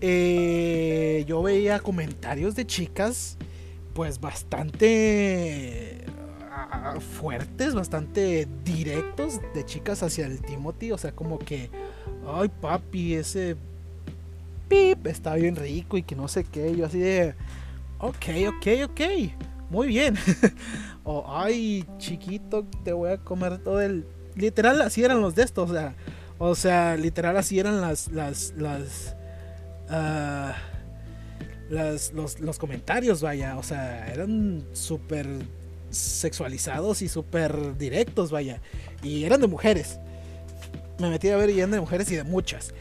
[0.00, 3.36] eh, yo veía comentarios de chicas,
[3.92, 6.04] pues bastante
[6.50, 11.70] ah, fuertes, bastante directos de chicas hacia el Timothy, o sea, como que
[12.26, 13.56] ay papi, ese
[14.68, 16.74] pip está bien rico y que no sé qué.
[16.76, 17.34] Yo así de,
[17.98, 19.00] ok, ok, ok,
[19.68, 20.16] muy bien.
[21.04, 24.06] o ay chiquito, te voy a comer todo el...
[24.36, 25.94] Literal así eran los de estos, o sea,
[26.38, 29.16] o sea, literal así eran las, las, las,
[29.90, 30.52] uh,
[31.68, 35.26] las los, los, comentarios, vaya, o sea, eran súper
[35.90, 38.62] sexualizados y súper directos, vaya,
[39.02, 39.98] y eran de mujeres
[41.00, 42.72] me metí a ver lleno de mujeres y de muchas.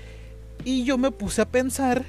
[0.63, 2.03] Y yo me puse a pensar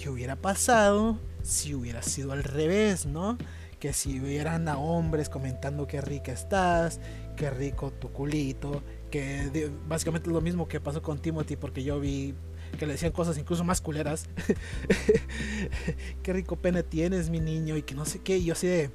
[0.00, 3.36] qué hubiera pasado si hubiera sido al revés, ¿no?
[3.78, 7.00] Que si hubieran a hombres comentando qué rica estás,
[7.36, 12.00] qué rico tu culito, que básicamente es lo mismo que pasó con Timothy porque yo
[12.00, 12.34] vi
[12.78, 14.28] que le decían cosas incluso más culeras.
[16.22, 18.38] qué rico pene tienes, mi niño, y que no sé qué.
[18.38, 18.90] Y yo así de,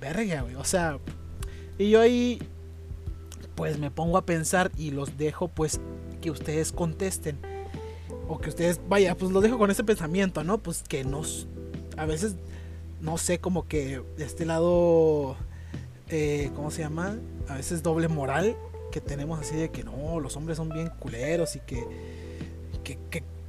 [0.00, 0.54] verga, güey.
[0.54, 0.98] O sea,
[1.78, 2.40] y yo ahí
[3.60, 5.82] pues me pongo a pensar y los dejo pues
[6.22, 7.38] que ustedes contesten.
[8.26, 10.56] O que ustedes, vaya, pues los dejo con ese pensamiento, ¿no?
[10.56, 11.46] Pues que nos,
[11.98, 12.36] a veces,
[13.02, 15.36] no sé, como que este lado,
[16.08, 17.18] eh, ¿cómo se llama?
[17.48, 18.56] A veces doble moral
[18.90, 21.84] que tenemos así de que no, los hombres son bien culeros y que,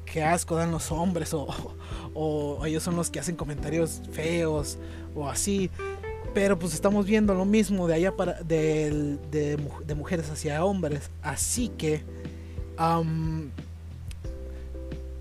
[0.04, 1.48] que, asco dan los hombres o,
[2.14, 4.78] o ellos son los que hacen comentarios feos
[5.16, 5.72] o así.
[6.34, 11.10] Pero pues estamos viendo lo mismo de allá para de, de, mujeres hacia hombres.
[11.22, 12.04] Así que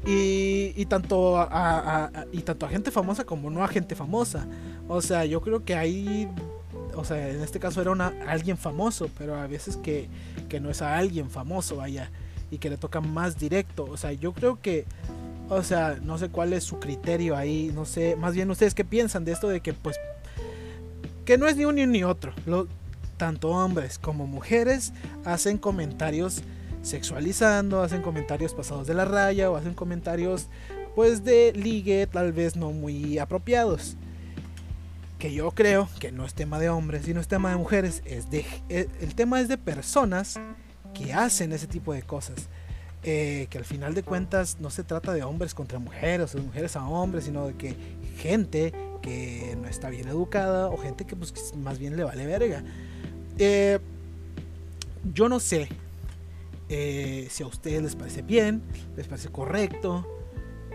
[0.07, 4.46] y, y, tanto a, y tanto a gente famosa como no a gente famosa.
[4.88, 6.29] O sea, yo creo que ahí
[6.94, 10.09] o sea, en este caso era una, alguien famoso, pero a veces que,
[10.49, 12.11] que no es a alguien famoso, vaya,
[12.51, 13.85] y que le toca más directo.
[13.85, 14.85] O sea, yo creo que,
[15.49, 18.85] o sea, no sé cuál es su criterio ahí, no sé, más bien ustedes qué
[18.85, 19.96] piensan de esto de que, pues,
[21.30, 22.32] que no es ni uno ni otro.
[23.16, 24.92] Tanto hombres como mujeres
[25.24, 26.42] hacen comentarios
[26.82, 30.48] sexualizando, hacen comentarios pasados de la raya o hacen comentarios,
[30.96, 33.96] pues, de ligue tal vez no muy apropiados
[35.20, 38.02] que yo creo que no es tema de hombres y no es tema de mujeres,
[38.06, 40.40] es de, eh, el tema es de personas
[40.94, 42.48] que hacen ese tipo de cosas.
[43.02, 46.44] Eh, que al final de cuentas no se trata de hombres contra mujeres o de
[46.44, 47.74] mujeres a hombres, sino de que
[48.20, 52.62] gente que no está bien educada o gente que pues más bien le vale verga.
[53.38, 53.78] Eh,
[55.12, 55.68] yo no sé
[56.68, 58.62] si a ustedes les parece bien,
[58.96, 60.06] les parece correcto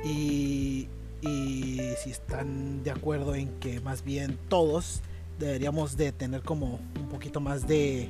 [0.04, 0.90] y,
[1.22, 5.02] y si están de acuerdo en que más bien todos
[5.40, 8.10] deberíamos de tener como un poquito más de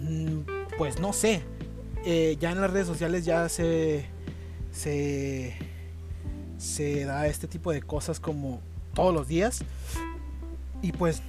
[0.00, 1.42] mm, pues no sé
[2.04, 4.06] eh, ya en las redes sociales ya se
[4.72, 5.54] se
[6.60, 8.60] se da este tipo de cosas como
[8.94, 9.64] todos los días
[10.82, 11.22] y pues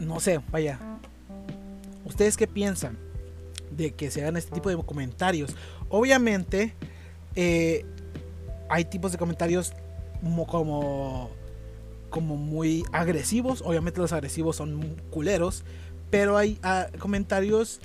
[0.00, 0.78] no sé vaya
[2.04, 2.96] ustedes qué piensan
[3.70, 5.54] de que se hagan este tipo de comentarios
[5.88, 6.74] obviamente
[7.36, 7.84] eh,
[8.68, 9.72] hay tipos de comentarios
[10.46, 11.30] como,
[12.10, 13.62] como, muy agresivos.
[13.64, 15.64] Obviamente los agresivos son culeros.
[16.10, 17.80] Pero hay ah, comentarios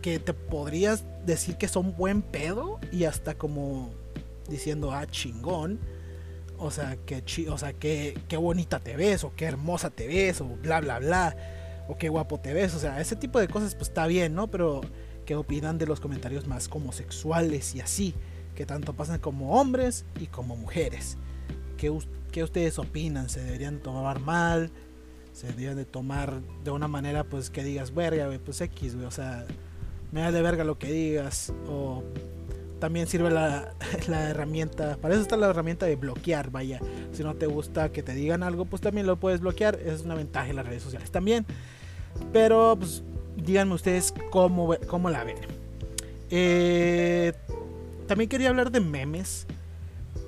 [0.00, 2.80] que te podrías decir que son buen pedo.
[2.90, 3.90] Y hasta como
[4.52, 5.80] diciendo, ah, chingón.
[6.58, 9.24] O sea, que, o sea que, qué bonita te ves.
[9.24, 10.40] O qué hermosa te ves.
[10.40, 11.36] O bla, bla, bla.
[11.88, 12.74] O qué guapo te ves.
[12.74, 14.48] O sea, ese tipo de cosas pues está bien, ¿no?
[14.48, 14.82] Pero
[15.26, 18.14] ¿qué opinan de los comentarios más como sexuales y así?
[18.54, 21.16] que tanto pasan como hombres y como mujeres.
[21.76, 21.90] ¿Qué,
[22.42, 23.28] ustedes opinan?
[23.28, 24.70] ¿Se deberían tomar mal?
[25.32, 29.46] ¿Se deberían de tomar de una manera pues que digas, verga, pues X, o sea,
[30.12, 31.52] me da de verga lo que digas?
[31.66, 32.04] O
[32.82, 33.74] también sirve la,
[34.08, 36.80] la, herramienta, para eso está la herramienta de bloquear, vaya.
[37.12, 40.16] Si no te gusta que te digan algo, pues también lo puedes bloquear, es una
[40.16, 41.46] ventaja en las redes sociales también.
[42.32, 43.04] Pero pues
[43.36, 45.36] díganme ustedes cómo, cómo la ven.
[46.28, 47.32] Eh,
[48.08, 49.46] también quería hablar de memes,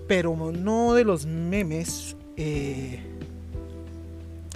[0.06, 3.00] pero no de los memes, eh,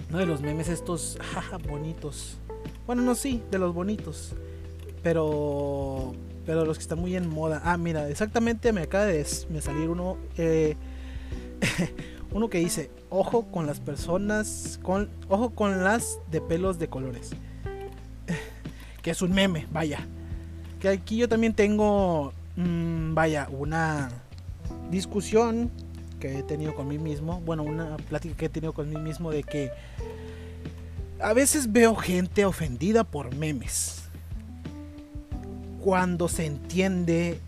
[0.08, 2.38] no de los memes estos, jaja, bonitos.
[2.86, 4.34] Bueno, no, sí, de los bonitos,
[5.02, 6.14] pero,
[6.48, 7.60] pero los que están muy en moda.
[7.62, 10.76] Ah, mira, exactamente me acaba de me salir uno, eh,
[12.32, 17.32] uno que dice, ojo con las personas, con, ojo con las de pelos de colores.
[19.02, 20.00] que es un meme, vaya.
[20.80, 24.10] Que aquí yo también tengo Mm, vaya, una
[24.90, 25.70] discusión
[26.18, 29.30] que he tenido con mí mismo, bueno, una plática que he tenido con mí mismo
[29.30, 29.70] de que
[31.20, 33.97] a veces veo gente ofendida por memes.
[35.88, 37.40] Cuando se entiende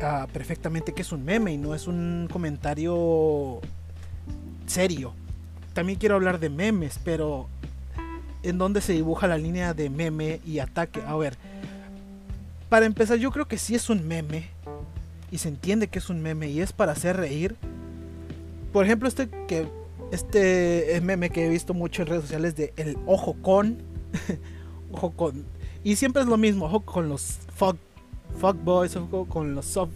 [0.00, 3.60] ah, perfectamente que es un meme y no es un comentario
[4.68, 5.12] serio.
[5.72, 7.48] También quiero hablar de memes, pero
[8.44, 11.02] en dónde se dibuja la línea de meme y ataque.
[11.04, 11.36] A ver,
[12.68, 14.46] para empezar, yo creo que sí es un meme.
[15.32, 17.56] Y se entiende que es un meme y es para hacer reír.
[18.72, 19.68] Por ejemplo, este que
[20.12, 23.78] este meme que he visto mucho en redes sociales de el ojo con
[24.92, 27.76] ojo con y siempre es lo mismo, ojo con los fuck,
[28.38, 29.92] fuck boys, ojo con los soft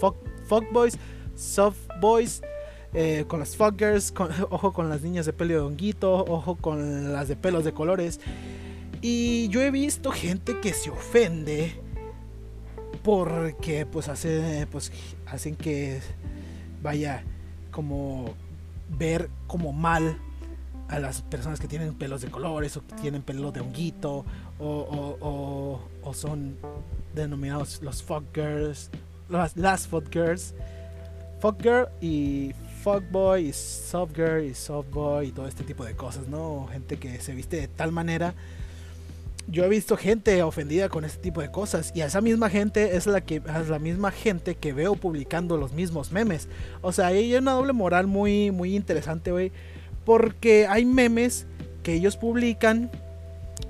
[0.00, 0.16] fuck,
[0.46, 0.98] fuck boys,
[1.34, 2.42] soft boys,
[2.92, 4.12] eh, con las fuckers,
[4.50, 8.20] ojo con las niñas de pelo de honguito, ojo con las de pelos de colores.
[9.02, 11.80] Y yo he visto gente que se ofende
[13.02, 14.90] porque pues hace pues
[15.26, 16.00] hacen que
[16.82, 17.22] vaya
[17.70, 18.34] como
[18.88, 20.18] ver como mal
[20.88, 24.24] a las personas que tienen pelos de colores o que tienen pelo de honguito
[24.58, 25.80] o,
[26.12, 26.56] son
[27.14, 28.90] denominados los fuck girls
[29.28, 30.54] las, las fuck girls.
[31.40, 32.52] Fuck girl y
[32.82, 36.68] fuck boy y soft girl y soft boy y todo este tipo de cosas no
[36.70, 38.34] gente que se viste de tal manera.
[39.48, 42.96] Yo he visto gente ofendida con este tipo de cosas y a esa misma gente
[42.96, 46.48] es la que es la misma gente que veo publicando los mismos memes.
[46.80, 49.52] O sea, hay una doble moral muy muy interesante, güey,
[50.04, 51.46] porque hay memes
[51.82, 52.90] que ellos publican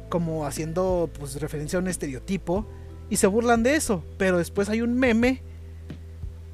[0.08, 2.66] como haciendo pues referencia a un estereotipo
[3.10, 5.42] y se burlan de eso, pero después hay un meme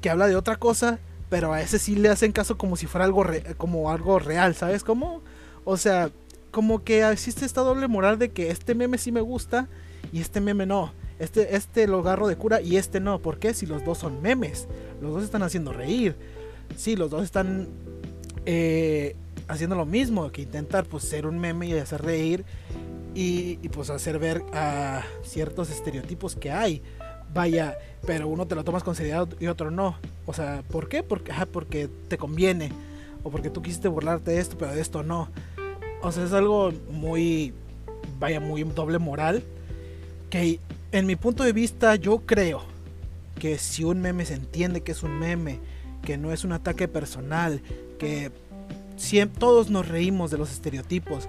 [0.01, 0.99] que habla de otra cosa,
[1.29, 3.25] pero a ese sí le hacen caso como si fuera algo,
[3.57, 5.21] como algo real, ¿sabes cómo?
[5.65, 6.11] O sea,
[6.51, 9.67] como que existe esta doble moral de que este meme sí me gusta
[10.11, 10.93] y este meme no.
[11.19, 13.19] Este, este lo agarro de cura y este no.
[13.19, 13.53] ¿Por qué?
[13.53, 14.67] Si los dos son memes.
[15.01, 16.15] Los dos están haciendo reír.
[16.75, 17.69] Sí, los dos están
[18.45, 19.15] eh,
[19.47, 20.31] haciendo lo mismo.
[20.31, 22.45] Que intentar pues ser un meme y hacer reír.
[23.15, 26.81] Y, pues hacer ver a ciertos estereotipos que hay.
[27.33, 29.97] Vaya, pero uno te lo tomas con seriedad y otro no.
[30.25, 31.03] O sea, ¿por qué?
[31.03, 32.71] Porque, porque te conviene.
[33.23, 35.29] O porque tú quisiste burlarte de esto, pero de esto no.
[36.01, 37.53] O sea, es algo muy,
[38.19, 39.43] vaya, muy doble moral.
[40.29, 40.59] Que
[40.91, 42.63] en mi punto de vista yo creo
[43.39, 45.59] que si un meme se entiende que es un meme,
[46.01, 47.61] que no es un ataque personal,
[47.97, 48.31] que
[49.37, 51.27] todos nos reímos de los estereotipos.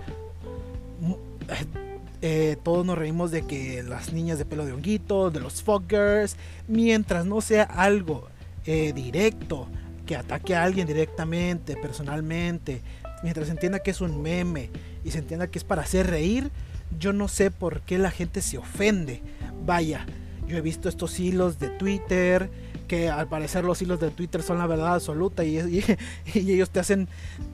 [2.27, 6.37] Eh, todos nos reímos de que las niñas de pelo de honguito, de los fuckers,
[6.69, 8.29] mientras no sea algo
[8.65, 9.69] eh, directo,
[10.07, 12.81] que ataque a alguien directamente, personalmente,
[13.23, 14.71] mientras se entienda que es un meme
[15.05, 16.51] y se entienda que es para hacer reír,
[16.99, 19.21] yo no sé por qué la gente se ofende.
[19.65, 20.07] Vaya,
[20.47, 22.51] yo he visto estos hilos de Twitter,
[22.89, 25.59] que al parecer los hilos de Twitter son la verdad absoluta y,
[26.35, 27.09] ellos te hacen,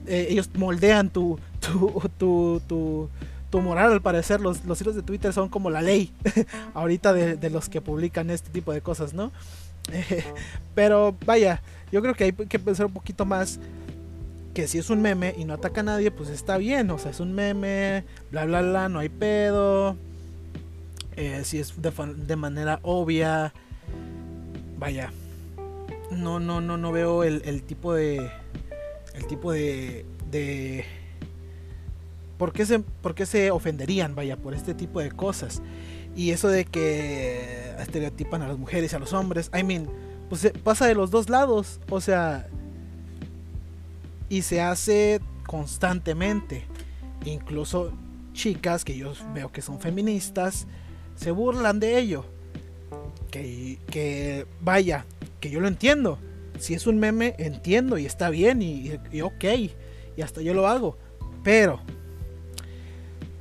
[0.07, 3.09] eh, ellos moldean tu, tu, tu,
[3.59, 4.39] moral al parecer.
[4.39, 6.13] Los, los, hilos de Twitter son como la ley
[6.73, 9.31] ahorita de, los que publican este tipo de cosas, ¿no?
[10.75, 13.59] pero vaya, yo creo que hay que pensar un poquito más
[14.53, 16.89] que si es un meme y no ataca a nadie, pues está bien.
[16.91, 19.95] O sea, es un meme, bla, bla, bla, no hay pedo.
[21.15, 23.53] Eh, si es de, manera obvia,
[24.77, 25.11] vaya.
[26.11, 28.29] No, no, no, no veo el, tipo de.
[29.13, 30.05] El tipo de.
[30.29, 30.85] de
[32.41, 35.61] ¿por qué, se, ¿Por qué se ofenderían, vaya, por este tipo de cosas?
[36.15, 39.51] Y eso de que estereotipan a las mujeres y a los hombres.
[39.55, 39.87] I mean,
[40.27, 41.79] pues pasa de los dos lados.
[41.91, 42.47] O sea,
[44.27, 46.65] y se hace constantemente.
[47.25, 47.93] Incluso
[48.33, 50.65] chicas que yo veo que son feministas
[51.13, 52.25] se burlan de ello.
[53.29, 55.05] Que, que vaya,
[55.39, 56.17] que yo lo entiendo.
[56.57, 59.45] Si es un meme, entiendo y está bien y, y, ok.
[60.17, 60.97] Y hasta yo lo hago.
[61.43, 61.81] Pero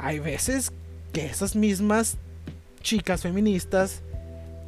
[0.02, 0.72] hay veces
[1.12, 2.16] que esas mismas
[2.82, 4.02] chicas feministas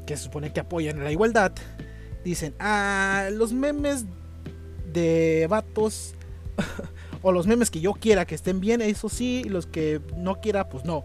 [0.06, 1.52] que se supone que apoyan la igualdad
[2.24, 4.04] dicen, ah, los memes
[4.92, 6.14] de vatos
[7.22, 10.40] o los memes que yo quiera que estén bien, eso sí, y los que no
[10.40, 11.04] quiera, pues no.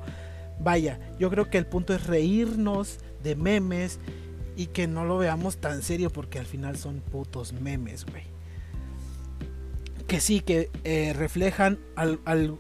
[0.59, 3.99] Vaya, yo creo que el punto es reírnos de memes
[4.55, 8.23] y que no lo veamos tan serio porque al final son putos memes, güey.
[10.07, 12.57] Que sí, que eh, reflejan, al,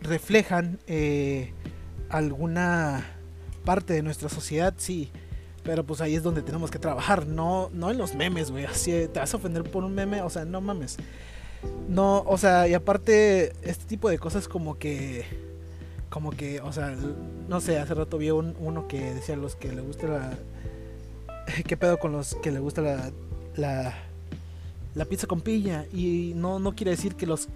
[0.00, 1.52] reflejan eh,
[2.08, 3.04] alguna
[3.64, 5.10] parte de nuestra sociedad, sí.
[5.62, 8.64] Pero pues ahí es donde tenemos que trabajar, no, no en los memes, güey.
[8.64, 10.96] Así te vas a ofender por un meme, o sea, no mames.
[11.88, 15.24] No, o sea, y aparte, este tipo de cosas como que.
[16.10, 16.96] Como que, o sea,
[17.48, 20.38] no sé, hace rato vi uno que decía los que le gusta la.
[21.66, 23.10] ¿Qué pedo con los que le gusta la.
[23.56, 23.94] la,
[24.94, 25.84] la pizza con piña?
[25.92, 27.48] Y no, no quiere decir que los.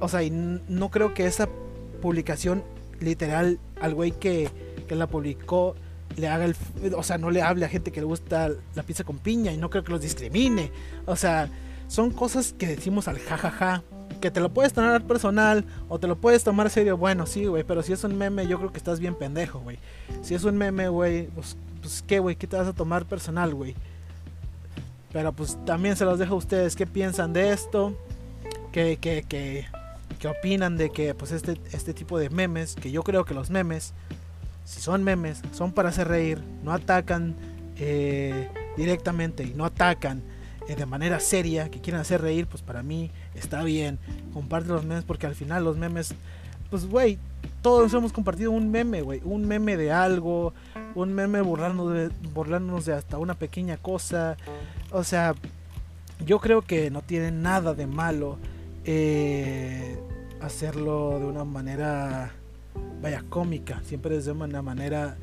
[0.00, 1.48] O sea, y no creo que esa
[2.00, 2.64] publicación
[3.00, 4.50] literal al güey que,
[4.88, 5.76] que la publicó
[6.16, 6.56] le haga el.
[6.96, 9.56] O sea, no le hable a gente que le gusta la pizza con piña y
[9.56, 10.72] no creo que los discrimine.
[11.06, 11.48] O sea
[11.90, 13.82] son cosas que decimos al jajaja.
[14.20, 16.96] Que te lo puedes tomar personal o te lo puedes tomar serio.
[16.96, 19.78] Bueno, sí, güey, pero si es un meme, yo creo que estás bien pendejo, güey.
[20.22, 23.54] Si es un meme, güey, pues, pues qué, güey, ¿qué te vas a tomar personal,
[23.54, 23.74] güey?
[25.12, 26.76] Pero pues también se los dejo a ustedes.
[26.76, 27.96] ¿Qué piensan de esto?
[28.72, 29.66] ¿Qué, qué, qué,
[30.20, 32.76] qué opinan de que pues este, este tipo de memes?
[32.76, 33.94] Que yo creo que los memes,
[34.64, 36.40] si son memes, son para hacer reír.
[36.62, 37.34] No atacan
[37.78, 40.22] eh, directamente y no atacan
[40.68, 43.98] eh, de manera seria, que quieren hacer reír, pues para mí está bien.
[44.32, 46.14] Comparte los memes porque al final los memes,
[46.68, 47.18] pues güey,
[47.62, 50.52] todos hemos compartido un meme, güey, un meme de algo,
[50.94, 54.36] un meme burlándonos de hasta una pequeña cosa.
[54.92, 55.34] O sea,
[56.26, 58.38] yo creo que no tiene nada de malo
[58.84, 59.98] eh,
[60.40, 62.32] hacerlo de una manera,
[63.02, 63.80] vaya, cómica.
[63.84, 65.16] Siempre es de una manera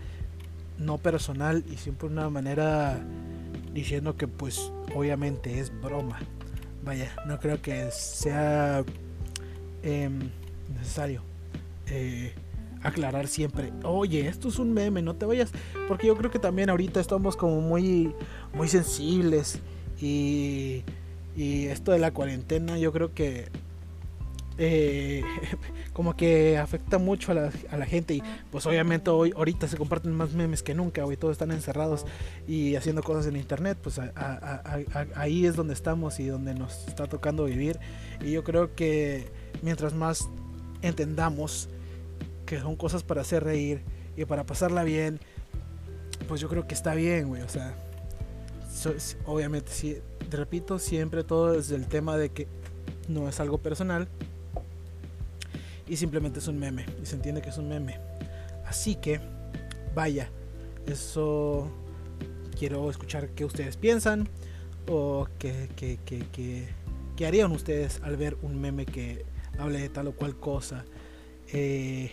[0.78, 3.00] no personal y siempre de una manera
[3.74, 6.20] diciendo que pues obviamente es broma.
[6.84, 8.84] Vaya, no creo que sea
[9.84, 10.30] em,
[10.74, 11.22] necesario
[11.88, 12.34] eh,
[12.82, 15.52] aclarar siempre, oye, esto es un meme, no te vayas,
[15.88, 18.14] porque yo creo que también ahorita estamos como muy,
[18.54, 19.60] muy sensibles
[20.00, 20.84] y,
[21.36, 23.50] y esto de la cuarentena yo creo que
[24.60, 25.24] eh,
[25.94, 30.34] como que afecta mucho a la, gente y pues obviamente hoy ahorita se comparten más
[30.34, 32.06] memes que nunca, hoy todos están encerrados
[32.48, 34.00] y haciendo cosas en internet, pues
[35.16, 37.80] ahí es donde estamos y donde nos está tocando vivir.
[38.22, 39.30] Y yo creo que
[39.62, 40.28] mientras más
[40.82, 41.70] entendamos
[42.46, 43.82] que son cosas para hacer reír
[44.16, 45.20] y para pasarla bien,
[46.28, 47.76] pues yo creo que está bien, güey, o sea,
[49.26, 49.98] obviamente, sí,
[50.32, 52.48] repito, siempre todo es el tema de que
[53.08, 54.08] no es algo personal
[55.88, 58.00] y simplemente es un meme y se entiende que es un meme.
[58.66, 59.20] Así que,
[59.96, 60.30] vaya,
[60.86, 61.72] eso
[62.58, 64.28] quiero escuchar qué ustedes piensan
[64.90, 66.68] o qué, qué, qué,
[67.16, 69.26] qué, harían ustedes al ver un meme que
[69.58, 70.86] hable de tal o cual cosa.
[71.54, 72.12] Eh,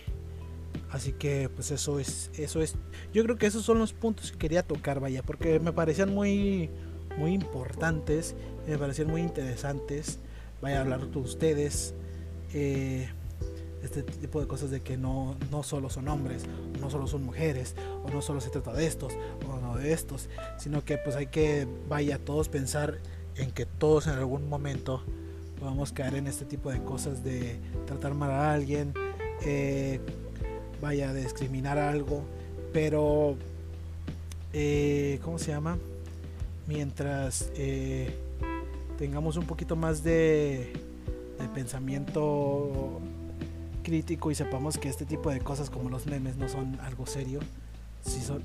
[0.90, 2.76] así que pues eso es eso es
[3.12, 6.70] yo creo que esos son los puntos que quería tocar vaya porque me parecían muy
[7.16, 8.36] muy importantes
[8.68, 10.20] me parecían muy interesantes
[10.60, 11.94] vaya a hablar con ustedes
[12.52, 13.08] eh,
[13.84, 16.44] este tipo de cosas de que no, no solo son hombres,
[16.80, 17.74] no solo son mujeres,
[18.04, 19.12] o no solo se trata de estos,
[19.48, 20.28] o no de estos,
[20.58, 22.98] sino que pues hay que, vaya, todos pensar
[23.36, 25.02] en que todos en algún momento
[25.58, 28.94] podamos caer en este tipo de cosas de tratar mal a alguien,
[29.42, 30.00] eh,
[30.80, 32.22] vaya, de discriminar algo,
[32.72, 33.36] pero,
[34.52, 35.78] eh, ¿cómo se llama?
[36.66, 38.14] Mientras eh,
[38.98, 40.72] tengamos un poquito más de,
[41.38, 43.00] de pensamiento
[43.84, 47.38] crítico y sepamos que este tipo de cosas como los memes no son algo serio,
[48.04, 48.42] si son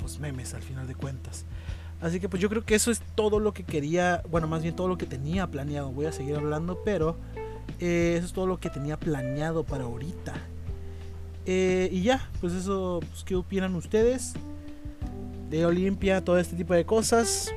[0.00, 1.44] pues memes al final de cuentas.
[2.00, 4.74] Así que pues yo creo que eso es todo lo que quería, bueno más bien
[4.74, 5.90] todo lo que tenía planeado.
[5.90, 7.16] Voy a seguir hablando, pero
[7.80, 10.34] eh, eso es todo lo que tenía planeado para ahorita.
[11.44, 14.34] Eh, y ya, pues eso, pues, ¿qué opinan ustedes?
[15.50, 17.50] De Olimpia, todo este tipo de cosas.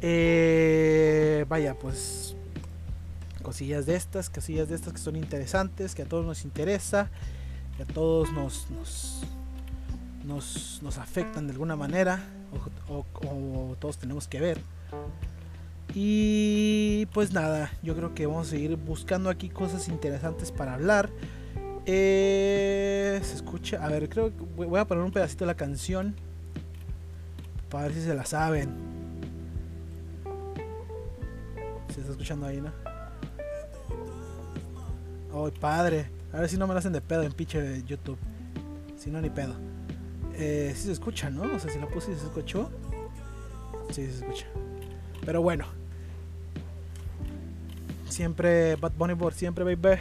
[0.00, 2.31] Eh, vaya, pues
[3.42, 7.10] cosillas de estas, cosillas de estas que son interesantes, que a todos nos interesa,
[7.76, 8.68] que a todos nos,
[10.24, 12.20] nos, nos, afectan de alguna manera,
[12.88, 14.60] o, todos tenemos que ver.
[15.94, 21.10] Y pues nada, yo creo que vamos a seguir buscando aquí cosas interesantes para hablar.
[21.84, 26.14] Eh, se escucha, a ver, creo que voy a poner un pedacito de la canción
[27.68, 28.70] para ver si se la saben.
[31.92, 32.91] Se está escuchando ahí, ¿no?
[35.34, 36.10] Ay, padre.
[36.32, 38.18] A ver si no me lo hacen de pedo en pinche YouTube.
[38.96, 39.54] Si no, ni pedo.
[40.34, 41.42] Eh, si se escucha, ¿no?
[41.42, 42.70] O sea, si la puse y se escuchó.
[43.90, 44.46] Sí, se escucha.
[45.24, 45.66] Pero bueno.
[48.08, 50.00] Siempre Bad Bunny por siempre, baby.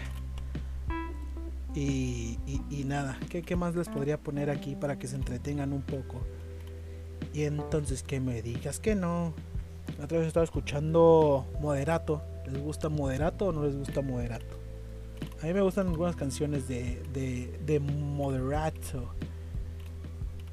[1.74, 2.38] Y,
[2.70, 6.22] y, nada, ¿Qué, ¿qué, más les podría poner aquí para que se entretengan un poco?
[7.34, 9.34] Y entonces que me digas que no.
[10.04, 12.22] Otra vez estaba escuchando Moderato.
[12.46, 14.61] ¿Les gusta Moderato o no les gusta Moderato?
[15.42, 19.12] A mí me gustan algunas canciones de, de, de Moderato.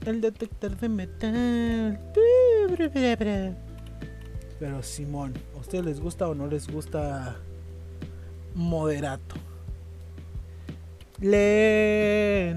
[0.06, 2.00] El detector de metal.
[4.58, 7.36] Pero Simón, ¿a ustedes les gusta o no les gusta
[8.54, 9.36] Moderato?
[11.20, 12.48] Lento.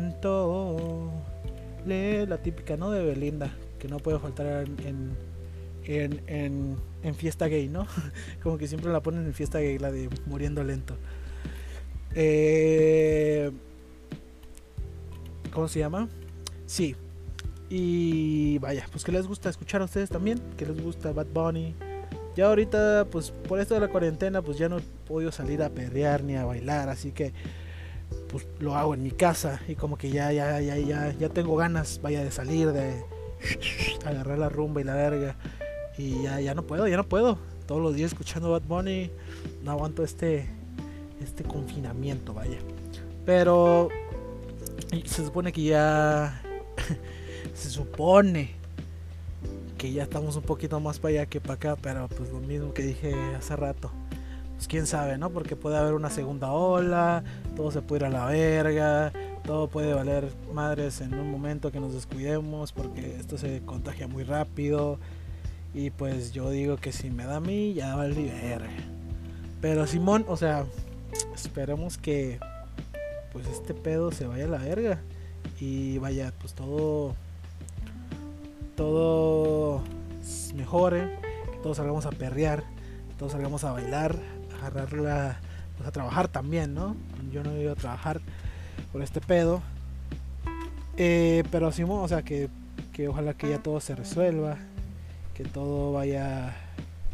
[1.86, 2.92] Lee la típica, ¿no?
[2.92, 5.18] De Belinda, que no puede faltar en,
[5.84, 7.88] en, en, en fiesta gay, ¿no?
[8.44, 10.96] Como que siempre la ponen en fiesta gay, la de muriendo lento.
[12.16, 13.52] Eh,
[15.54, 16.08] ¿Cómo se llama?
[16.66, 16.96] Sí.
[17.70, 21.76] Y vaya, pues que les gusta escuchar a ustedes también, que les gusta Bad Bunny.
[22.36, 25.70] Ya ahorita, pues por esto de la cuarentena, pues ya no he podido salir a
[25.70, 27.34] perrear ni a bailar, así que
[28.30, 31.56] pues lo hago en mi casa y como que ya, ya, ya, ya, ya tengo
[31.56, 33.04] ganas, vaya de salir, de
[34.06, 35.36] agarrar la rumba y la verga.
[35.98, 37.38] Y ya, ya no puedo, ya no puedo.
[37.68, 39.12] Todos los días escuchando Bad Bunny,
[39.64, 40.50] no aguanto este,
[41.24, 42.58] este confinamiento, vaya.
[43.26, 43.90] Pero
[45.06, 46.42] se supone que ya
[47.54, 48.52] se supone
[49.78, 52.74] que ya estamos un poquito más para allá que para acá, pero pues lo mismo
[52.74, 53.92] que dije hace rato.
[54.56, 55.32] Pues quién sabe, ¿no?
[55.32, 57.24] Porque puede haber una segunda ola,
[57.56, 59.12] todo se puede ir a la verga,
[59.44, 64.24] todo puede valer madres en un momento que nos descuidemos porque esto se contagia muy
[64.24, 65.00] rápido.
[65.74, 68.70] Y pues yo digo que si me da a mí, ya va a verga.
[69.62, 70.66] Pero Simón, o sea,
[71.46, 72.40] esperemos que
[73.34, 75.00] pues este pedo se vaya a la verga.
[75.60, 77.16] Y vaya pues todo
[78.76, 79.84] todo
[80.56, 81.18] mejore
[81.52, 82.64] que todos salgamos a perrear
[83.18, 84.16] todos salgamos a bailar
[84.54, 85.40] a agarrarla
[85.78, 86.96] pues a trabajar también no
[87.32, 88.22] yo no he ido a trabajar
[88.92, 89.62] por este pedo.
[90.98, 91.72] Eh, pero
[92.26, 92.50] que,
[92.94, 94.58] que ojalá que ya todo se resuelva
[95.34, 96.54] que todo vaya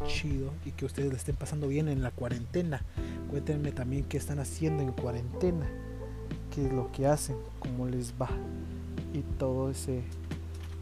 [0.08, 2.82] chido y que ustedes le estén pasando bien en la cuarentena
[3.30, 5.68] Cuéntenme también qué están haciendo en cuarentena,
[6.54, 8.30] qué es lo que hacen, cómo les va
[9.14, 10.04] y todo ese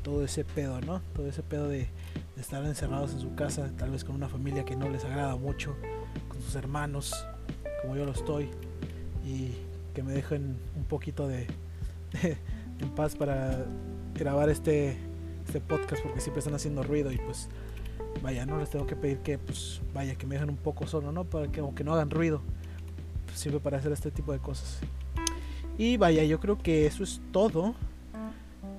[0.04, 1.02] todo ese pedo, ¿no?
[1.16, 1.90] Todo ese pedo de,
[2.38, 5.76] estar encerrados en su casa, tal vez con una familia que no les agrada mucho,
[6.28, 7.14] con sus hermanos,
[7.82, 8.50] como yo lo estoy,
[9.26, 9.52] y
[9.96, 11.48] que me dejen un poquito de,
[12.22, 12.38] de
[12.80, 13.66] en paz para
[14.14, 14.98] grabar este
[15.48, 17.50] este podcast porque siempre están haciendo ruido y pues
[18.22, 21.12] vaya, no les tengo que pedir que pues vaya, que me dejen un poco solo,
[21.12, 21.24] ¿no?
[21.26, 22.42] Para que aunque no hagan ruido,
[23.26, 24.80] pues, sirve para hacer este tipo de cosas.
[25.78, 27.76] Y vaya, yo creo que eso es todo.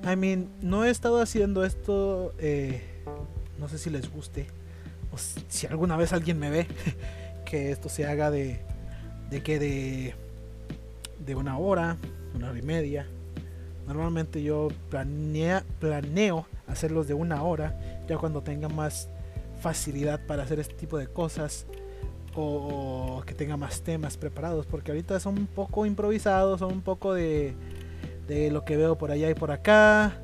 [0.04, 2.82] I mean, no he estado haciendo esto, eh,
[3.58, 4.46] no sé si les guste,
[5.12, 6.66] o si alguna vez alguien me ve,
[7.44, 8.60] que esto se haga de,
[9.30, 10.14] de que de,
[11.24, 11.96] de una hora,
[12.34, 13.06] una hora y media.
[13.86, 17.78] Normalmente yo planea, planeo hacerlos de una hora,
[18.08, 19.08] ya cuando tenga más
[19.66, 21.66] facilidad para hacer este tipo de cosas
[22.36, 27.14] o, que tenga más temas preparados, porque ahorita son un poco improvisados, son un poco
[27.14, 27.56] de,
[28.28, 30.22] de lo que veo por allá y por acá,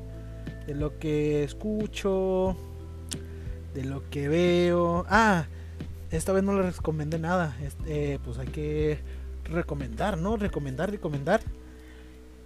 [0.65, 2.55] de lo que escucho,
[3.73, 5.05] de lo que veo.
[5.09, 5.47] Ah,
[6.09, 8.99] esta vez no les recomendé nada, este, pues hay que
[9.43, 10.37] recomendar, ¿no?
[10.37, 11.41] Recomendar, recomendar.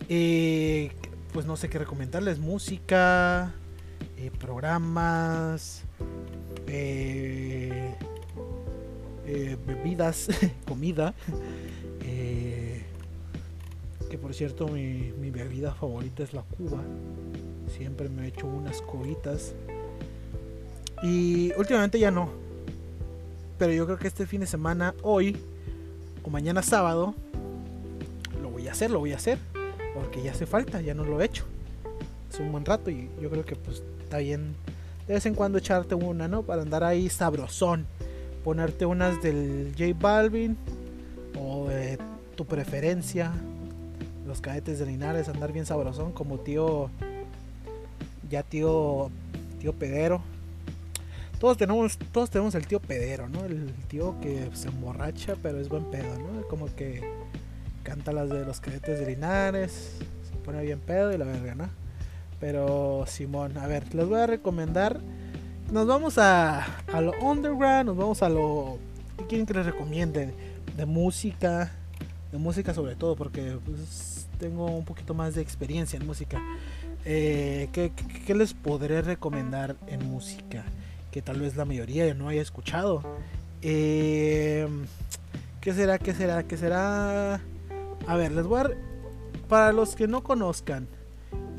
[0.10, 0.89] Eh,
[1.32, 3.54] pues no sé qué recomendarles, música,
[4.18, 5.84] eh, programas,
[6.68, 7.93] eh,
[9.26, 10.30] eh, bebidas,
[10.68, 11.14] comida.
[14.10, 16.82] que por cierto mi, mi, bebida favorita es la cuba.
[17.68, 19.54] Siempre me he hecho unas coitas.
[21.04, 22.30] Y últimamente ya no.
[23.58, 25.36] Pero yo creo que este fin de semana, hoy
[26.24, 27.16] o mañana sábado,
[28.41, 29.38] lo voy a hacer, lo voy a hacer.
[29.93, 31.43] Porque ya hace falta, ya no lo he hecho.
[32.39, 34.55] Un buen rato y yo creo que pues está bien
[35.07, 36.43] de vez en cuando echarte una, ¿no?
[36.43, 37.85] Para andar ahí sabrosón.
[38.43, 40.57] Ponerte unas del J Balvin
[41.39, 41.97] o de
[42.35, 43.31] tu preferencia.
[44.25, 46.89] Los cadetes de Linares, andar bien sabrosón como tío,
[48.29, 49.09] ya tío,
[49.59, 50.21] tío Pedero.
[51.39, 53.45] Todos tenemos, todos tenemos el tío Pedero, ¿no?
[53.45, 56.45] El tío que se emborracha pero es buen pedo, ¿no?
[56.49, 57.09] Como que
[57.83, 61.86] canta las de los cadetes de Linares, se pone bien pedo y la verga, ¿no?
[62.39, 64.99] Pero Simón, a ver, les voy a recomendar.
[65.71, 66.63] Nos vamos a,
[66.93, 68.77] a lo underground, nos vamos a lo...
[69.17, 70.33] ¿Qué quieren que les recomiende?
[70.77, 71.71] De música,
[72.31, 76.41] de música sobre todo, porque pues, tengo un poquito más de experiencia en música.
[77.05, 77.91] Eh, ¿qué,
[78.25, 80.63] qué, les podré recomendar en música?
[81.11, 83.01] Que tal vez la mayoría no haya escuchado.
[83.61, 84.67] Eh,
[85.61, 85.97] ¿Qué será?
[85.97, 86.43] ¿Qué será?
[86.43, 87.41] ¿Qué será?
[88.07, 88.69] A ver, les voy a...
[89.49, 90.88] Para los que no conozcan,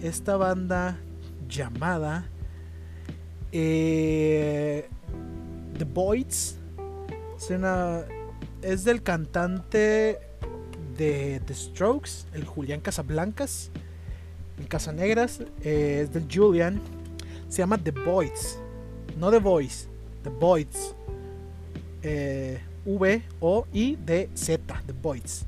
[0.02, 0.98] esta banda
[1.48, 2.28] llamada
[3.52, 4.88] eh,
[5.76, 6.58] The Boys
[8.62, 10.18] es, del cantante
[10.96, 13.70] de The Strokes, el Julián Casablancas,
[14.58, 16.80] el Casanegras, eh, es del Julian,
[17.48, 18.58] se llama The Boys,
[19.18, 19.86] no The Voice,
[20.24, 20.94] The Boys,
[22.02, 25.46] eh, V-O-I-D-Z, The Boys.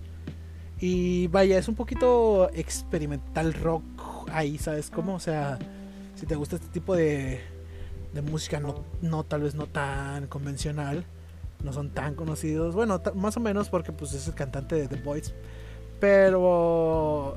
[0.79, 3.83] Y vaya, es un poquito experimental rock
[4.33, 5.15] ahí, ¿sabes cómo?
[5.15, 5.59] O sea,
[6.15, 7.41] si te gusta este tipo de,
[8.13, 11.05] de música, no, no, tal vez no tan convencional,
[11.63, 14.97] no son tan conocidos, bueno, más o menos porque pues es el cantante de The
[14.97, 15.35] Boys,
[15.99, 17.37] pero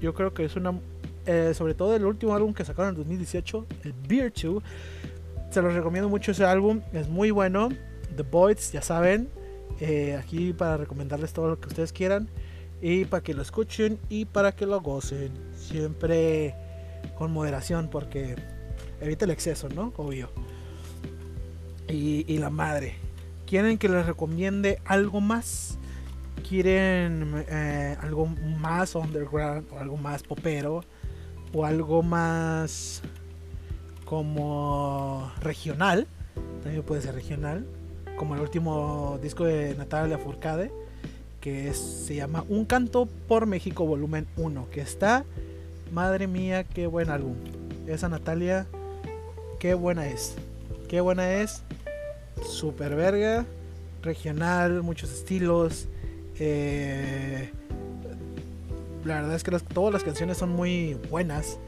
[0.00, 0.78] yo creo que es una,
[1.26, 4.62] eh, sobre todo el último álbum que sacaron en 2018, el 2,
[5.50, 7.68] se los recomiendo mucho ese álbum, es muy bueno,
[8.16, 9.28] The Boys, ya saben,
[9.80, 12.28] eh, aquí para recomendarles todo lo que ustedes quieran
[12.80, 15.32] y para que lo escuchen y para que lo gocen.
[15.56, 16.54] Siempre
[17.16, 18.36] con moderación porque
[19.00, 19.92] evita el exceso, ¿no?
[19.96, 20.30] Obvio.
[21.88, 22.94] Y, y la madre.
[23.46, 25.78] ¿Quieren que les recomiende algo más?
[26.48, 30.84] ¿Quieren eh, algo más underground o algo más popero?
[31.52, 33.02] O algo más
[34.04, 36.06] como regional.
[36.62, 37.66] También puede ser regional.
[38.16, 40.70] Como el último disco de Natalia Furcade
[41.40, 45.24] que se llama Un canto por México volumen 1, que está,
[45.92, 47.34] madre mía, qué buen álbum.
[47.86, 48.66] Esa Natalia,
[49.58, 50.36] qué buena es.
[50.88, 51.62] Qué buena es.
[52.46, 53.46] Super verga,
[54.02, 55.88] regional, muchos estilos.
[56.38, 57.50] Eh,
[59.04, 61.58] la verdad es que todas las canciones son muy buenas.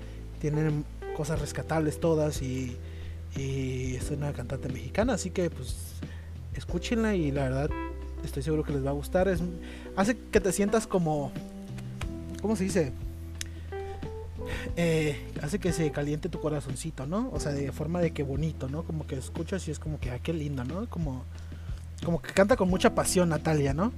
[0.40, 0.84] Tienen
[1.16, 2.76] cosas rescatables todas y,
[3.36, 5.76] y es una cantante mexicana, así que pues
[6.54, 7.70] escúchenla y la verdad
[8.24, 9.28] Estoy seguro que les va a gustar.
[9.28, 9.40] Es,
[9.96, 11.32] hace que te sientas como.
[12.40, 12.92] ¿Cómo se dice?
[14.76, 17.30] Eh, hace que se caliente tu corazoncito, ¿no?
[17.32, 18.84] O sea, de forma de que bonito, ¿no?
[18.84, 20.88] Como que escuchas y es como que, ah, qué lindo, ¿no?
[20.88, 21.24] Como,
[22.04, 23.92] como que canta con mucha pasión Natalia, ¿no?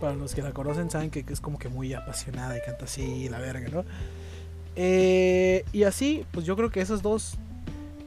[0.00, 3.28] Para los que la conocen saben que, es como que muy apasionada y canta así
[3.28, 3.84] la verga, ¿no?
[4.76, 7.34] Eh, y así, pues yo creo que esos dos,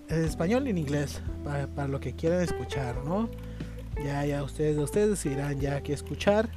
[0.10, 3.30] en español y en inglés, para, lo que quieran escuchar, ¿no?
[4.04, 6.50] Ya, ya ustedes, ustedes decidirán ya qué escuchar.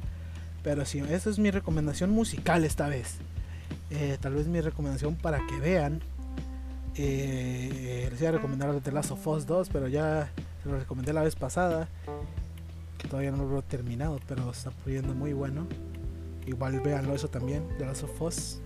[0.63, 3.17] Pero sí, esa es mi recomendación musical esta vez.
[3.89, 6.01] Eh, tal vez mi recomendación para que vean.
[6.95, 10.31] Eh, les iba a recomendar The Last of Us 2, pero ya
[10.63, 11.87] se lo recomendé la vez pasada.
[12.97, 15.67] Que todavía no lo he terminado, pero está poniendo muy bueno.
[16.47, 18.59] Igual véanlo eso también, The Last of Us.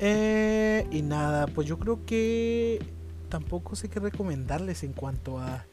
[0.00, 2.82] Eh, y nada, pues yo creo que
[3.28, 5.64] tampoco sé qué recomendarles en cuanto a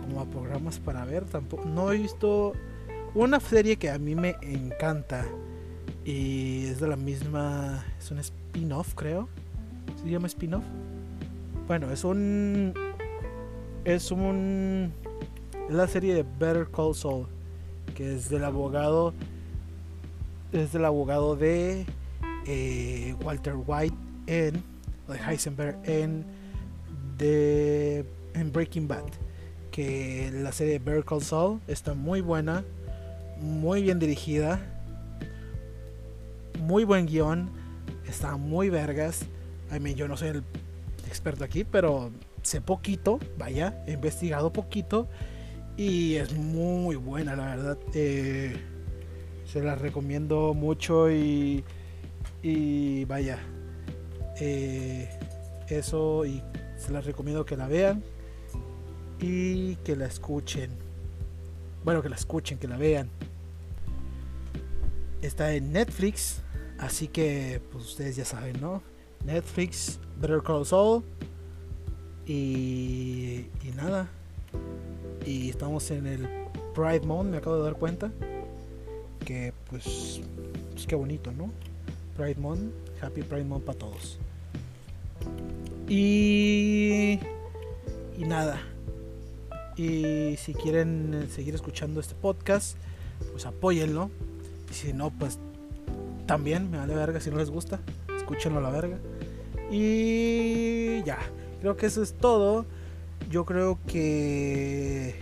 [0.00, 1.24] como a programas para ver.
[1.24, 2.52] Tampoco no he visto
[3.14, 5.24] una serie que a mí me encanta
[6.04, 9.28] y es de la misma es un spin-off, creo.
[10.02, 10.64] ¿Se llama spin-off?
[11.66, 12.74] Bueno, es un
[13.84, 14.92] es un
[15.68, 17.26] es la serie de Better Call Saul,
[17.94, 19.14] que es del abogado
[20.52, 21.86] es del abogado de
[22.46, 24.62] eh, Walter White en
[25.08, 26.24] de Heisenberg en
[27.16, 28.04] de
[28.34, 29.04] en Breaking Bad
[29.74, 32.62] que la serie Better Call Saul está muy buena
[33.40, 34.60] muy bien dirigida
[36.60, 37.50] muy buen guion
[38.06, 39.22] está muy vergas.
[39.74, 40.44] I mean, yo no soy el
[41.08, 42.12] experto aquí pero
[42.42, 45.08] sé poquito vaya he investigado poquito
[45.76, 47.78] y es muy buena la verdad.
[47.94, 48.56] Eh,
[49.44, 51.64] se la recomiendo mucho y
[53.08, 53.40] vaya,
[54.38, 55.08] eh,
[55.68, 56.40] eso y
[56.78, 58.04] se las recomiendo que la vean
[59.20, 60.70] y que la escuchen.
[61.84, 63.08] Bueno, que la escuchen, que la vean.
[65.22, 66.42] Está en Netflix,
[66.78, 68.82] así que pues ustedes ya saben, ¿no?
[69.24, 71.02] Netflix, Better Call Saul
[72.26, 74.08] y, y nada.
[75.24, 76.28] Y estamos en el
[76.74, 78.10] Pride Month, me acabo de dar cuenta.
[79.24, 80.20] Que pues,
[80.72, 81.50] pues qué bonito, ¿no?
[82.16, 82.72] Pride Month.
[83.00, 84.18] Happy Pride Month para todos.
[85.88, 87.18] Y,
[88.18, 88.60] y nada.
[89.76, 92.76] Y si quieren seguir escuchando este podcast,
[93.32, 94.10] pues apóyenlo.
[94.70, 95.38] Y si no, pues
[96.26, 97.80] también me vale verga si no les gusta.
[98.16, 98.98] Escúchenlo a la verga.
[99.70, 101.18] Y ya,
[101.60, 102.66] creo que eso es todo.
[103.30, 105.16] Yo creo que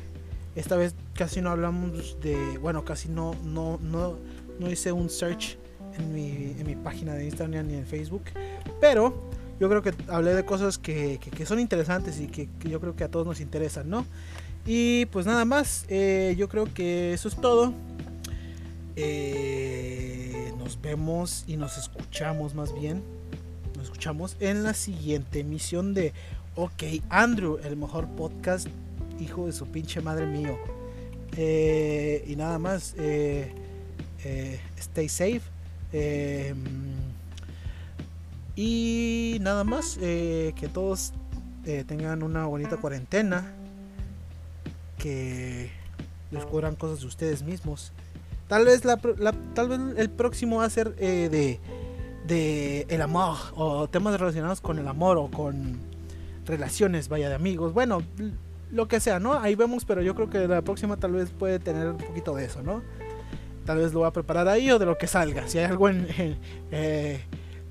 [0.55, 4.18] esta vez casi no hablamos de, bueno, casi no no no
[4.59, 5.57] no hice un search
[5.98, 8.24] en mi, en mi página de Instagram ni en Facebook.
[8.80, 9.30] Pero
[9.63, 13.05] yo creo que hablé de cosas que, que, son interesantes y que, yo creo que
[13.05, 14.05] a todos nos interesan, ¿no?
[14.67, 17.73] Y pues nada más, eh, yo creo que eso es todo.
[18.97, 23.05] Eh, nos vemos y nos escuchamos más bien.
[23.77, 26.13] Nos escuchamos en la siguiente emisión de
[26.57, 28.67] OK Andrew, el mejor podcast,
[29.21, 30.59] hijo de su pinche madre mío.
[31.37, 32.97] Eh, y nada más,
[34.77, 35.43] stay safe
[38.57, 41.12] y nada más, eh, que todos
[41.64, 43.53] eh, tengan una bonita cuarentena,
[44.98, 45.70] que
[46.30, 47.92] descubran cosas de ustedes mismos.
[48.48, 48.98] Tal vez, la,
[49.55, 51.61] tal vez el próximo va a ser eh, de,
[52.26, 55.78] de el amor o temas relacionados con el amor o con
[56.44, 57.72] relaciones, vaya de amigos.
[57.72, 58.03] Bueno,
[58.70, 59.34] lo que sea, ¿no?
[59.34, 62.44] Ahí vemos, pero yo creo que la próxima tal vez puede tener un poquito de
[62.44, 62.82] eso, ¿no?
[63.64, 65.48] tal vez lo voy a preparar ahí o de lo que salga.
[65.48, 66.07] Si hay algo en,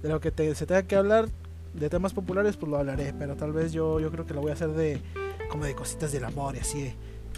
[0.02, 1.30] de lo que se tenga que hablar
[1.74, 3.14] de temas populares, pues lo hablaré.
[3.18, 5.02] Pero tal vez yo, yo creo que lo voy a hacer de
[5.50, 6.94] como de cositas del amor y así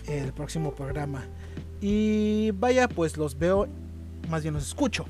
[0.08, 1.26] el próximo programa.
[1.82, 3.68] Y vaya, pues los veo,
[4.30, 5.06] más bien los escucho.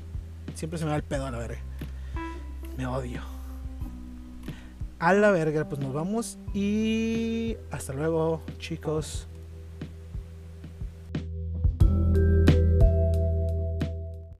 [0.54, 1.60] Siempre se me va el pedo a la verga.
[2.76, 3.20] Me odio.
[4.98, 9.28] A la verga, pues nos vamos y hasta luego, chicos.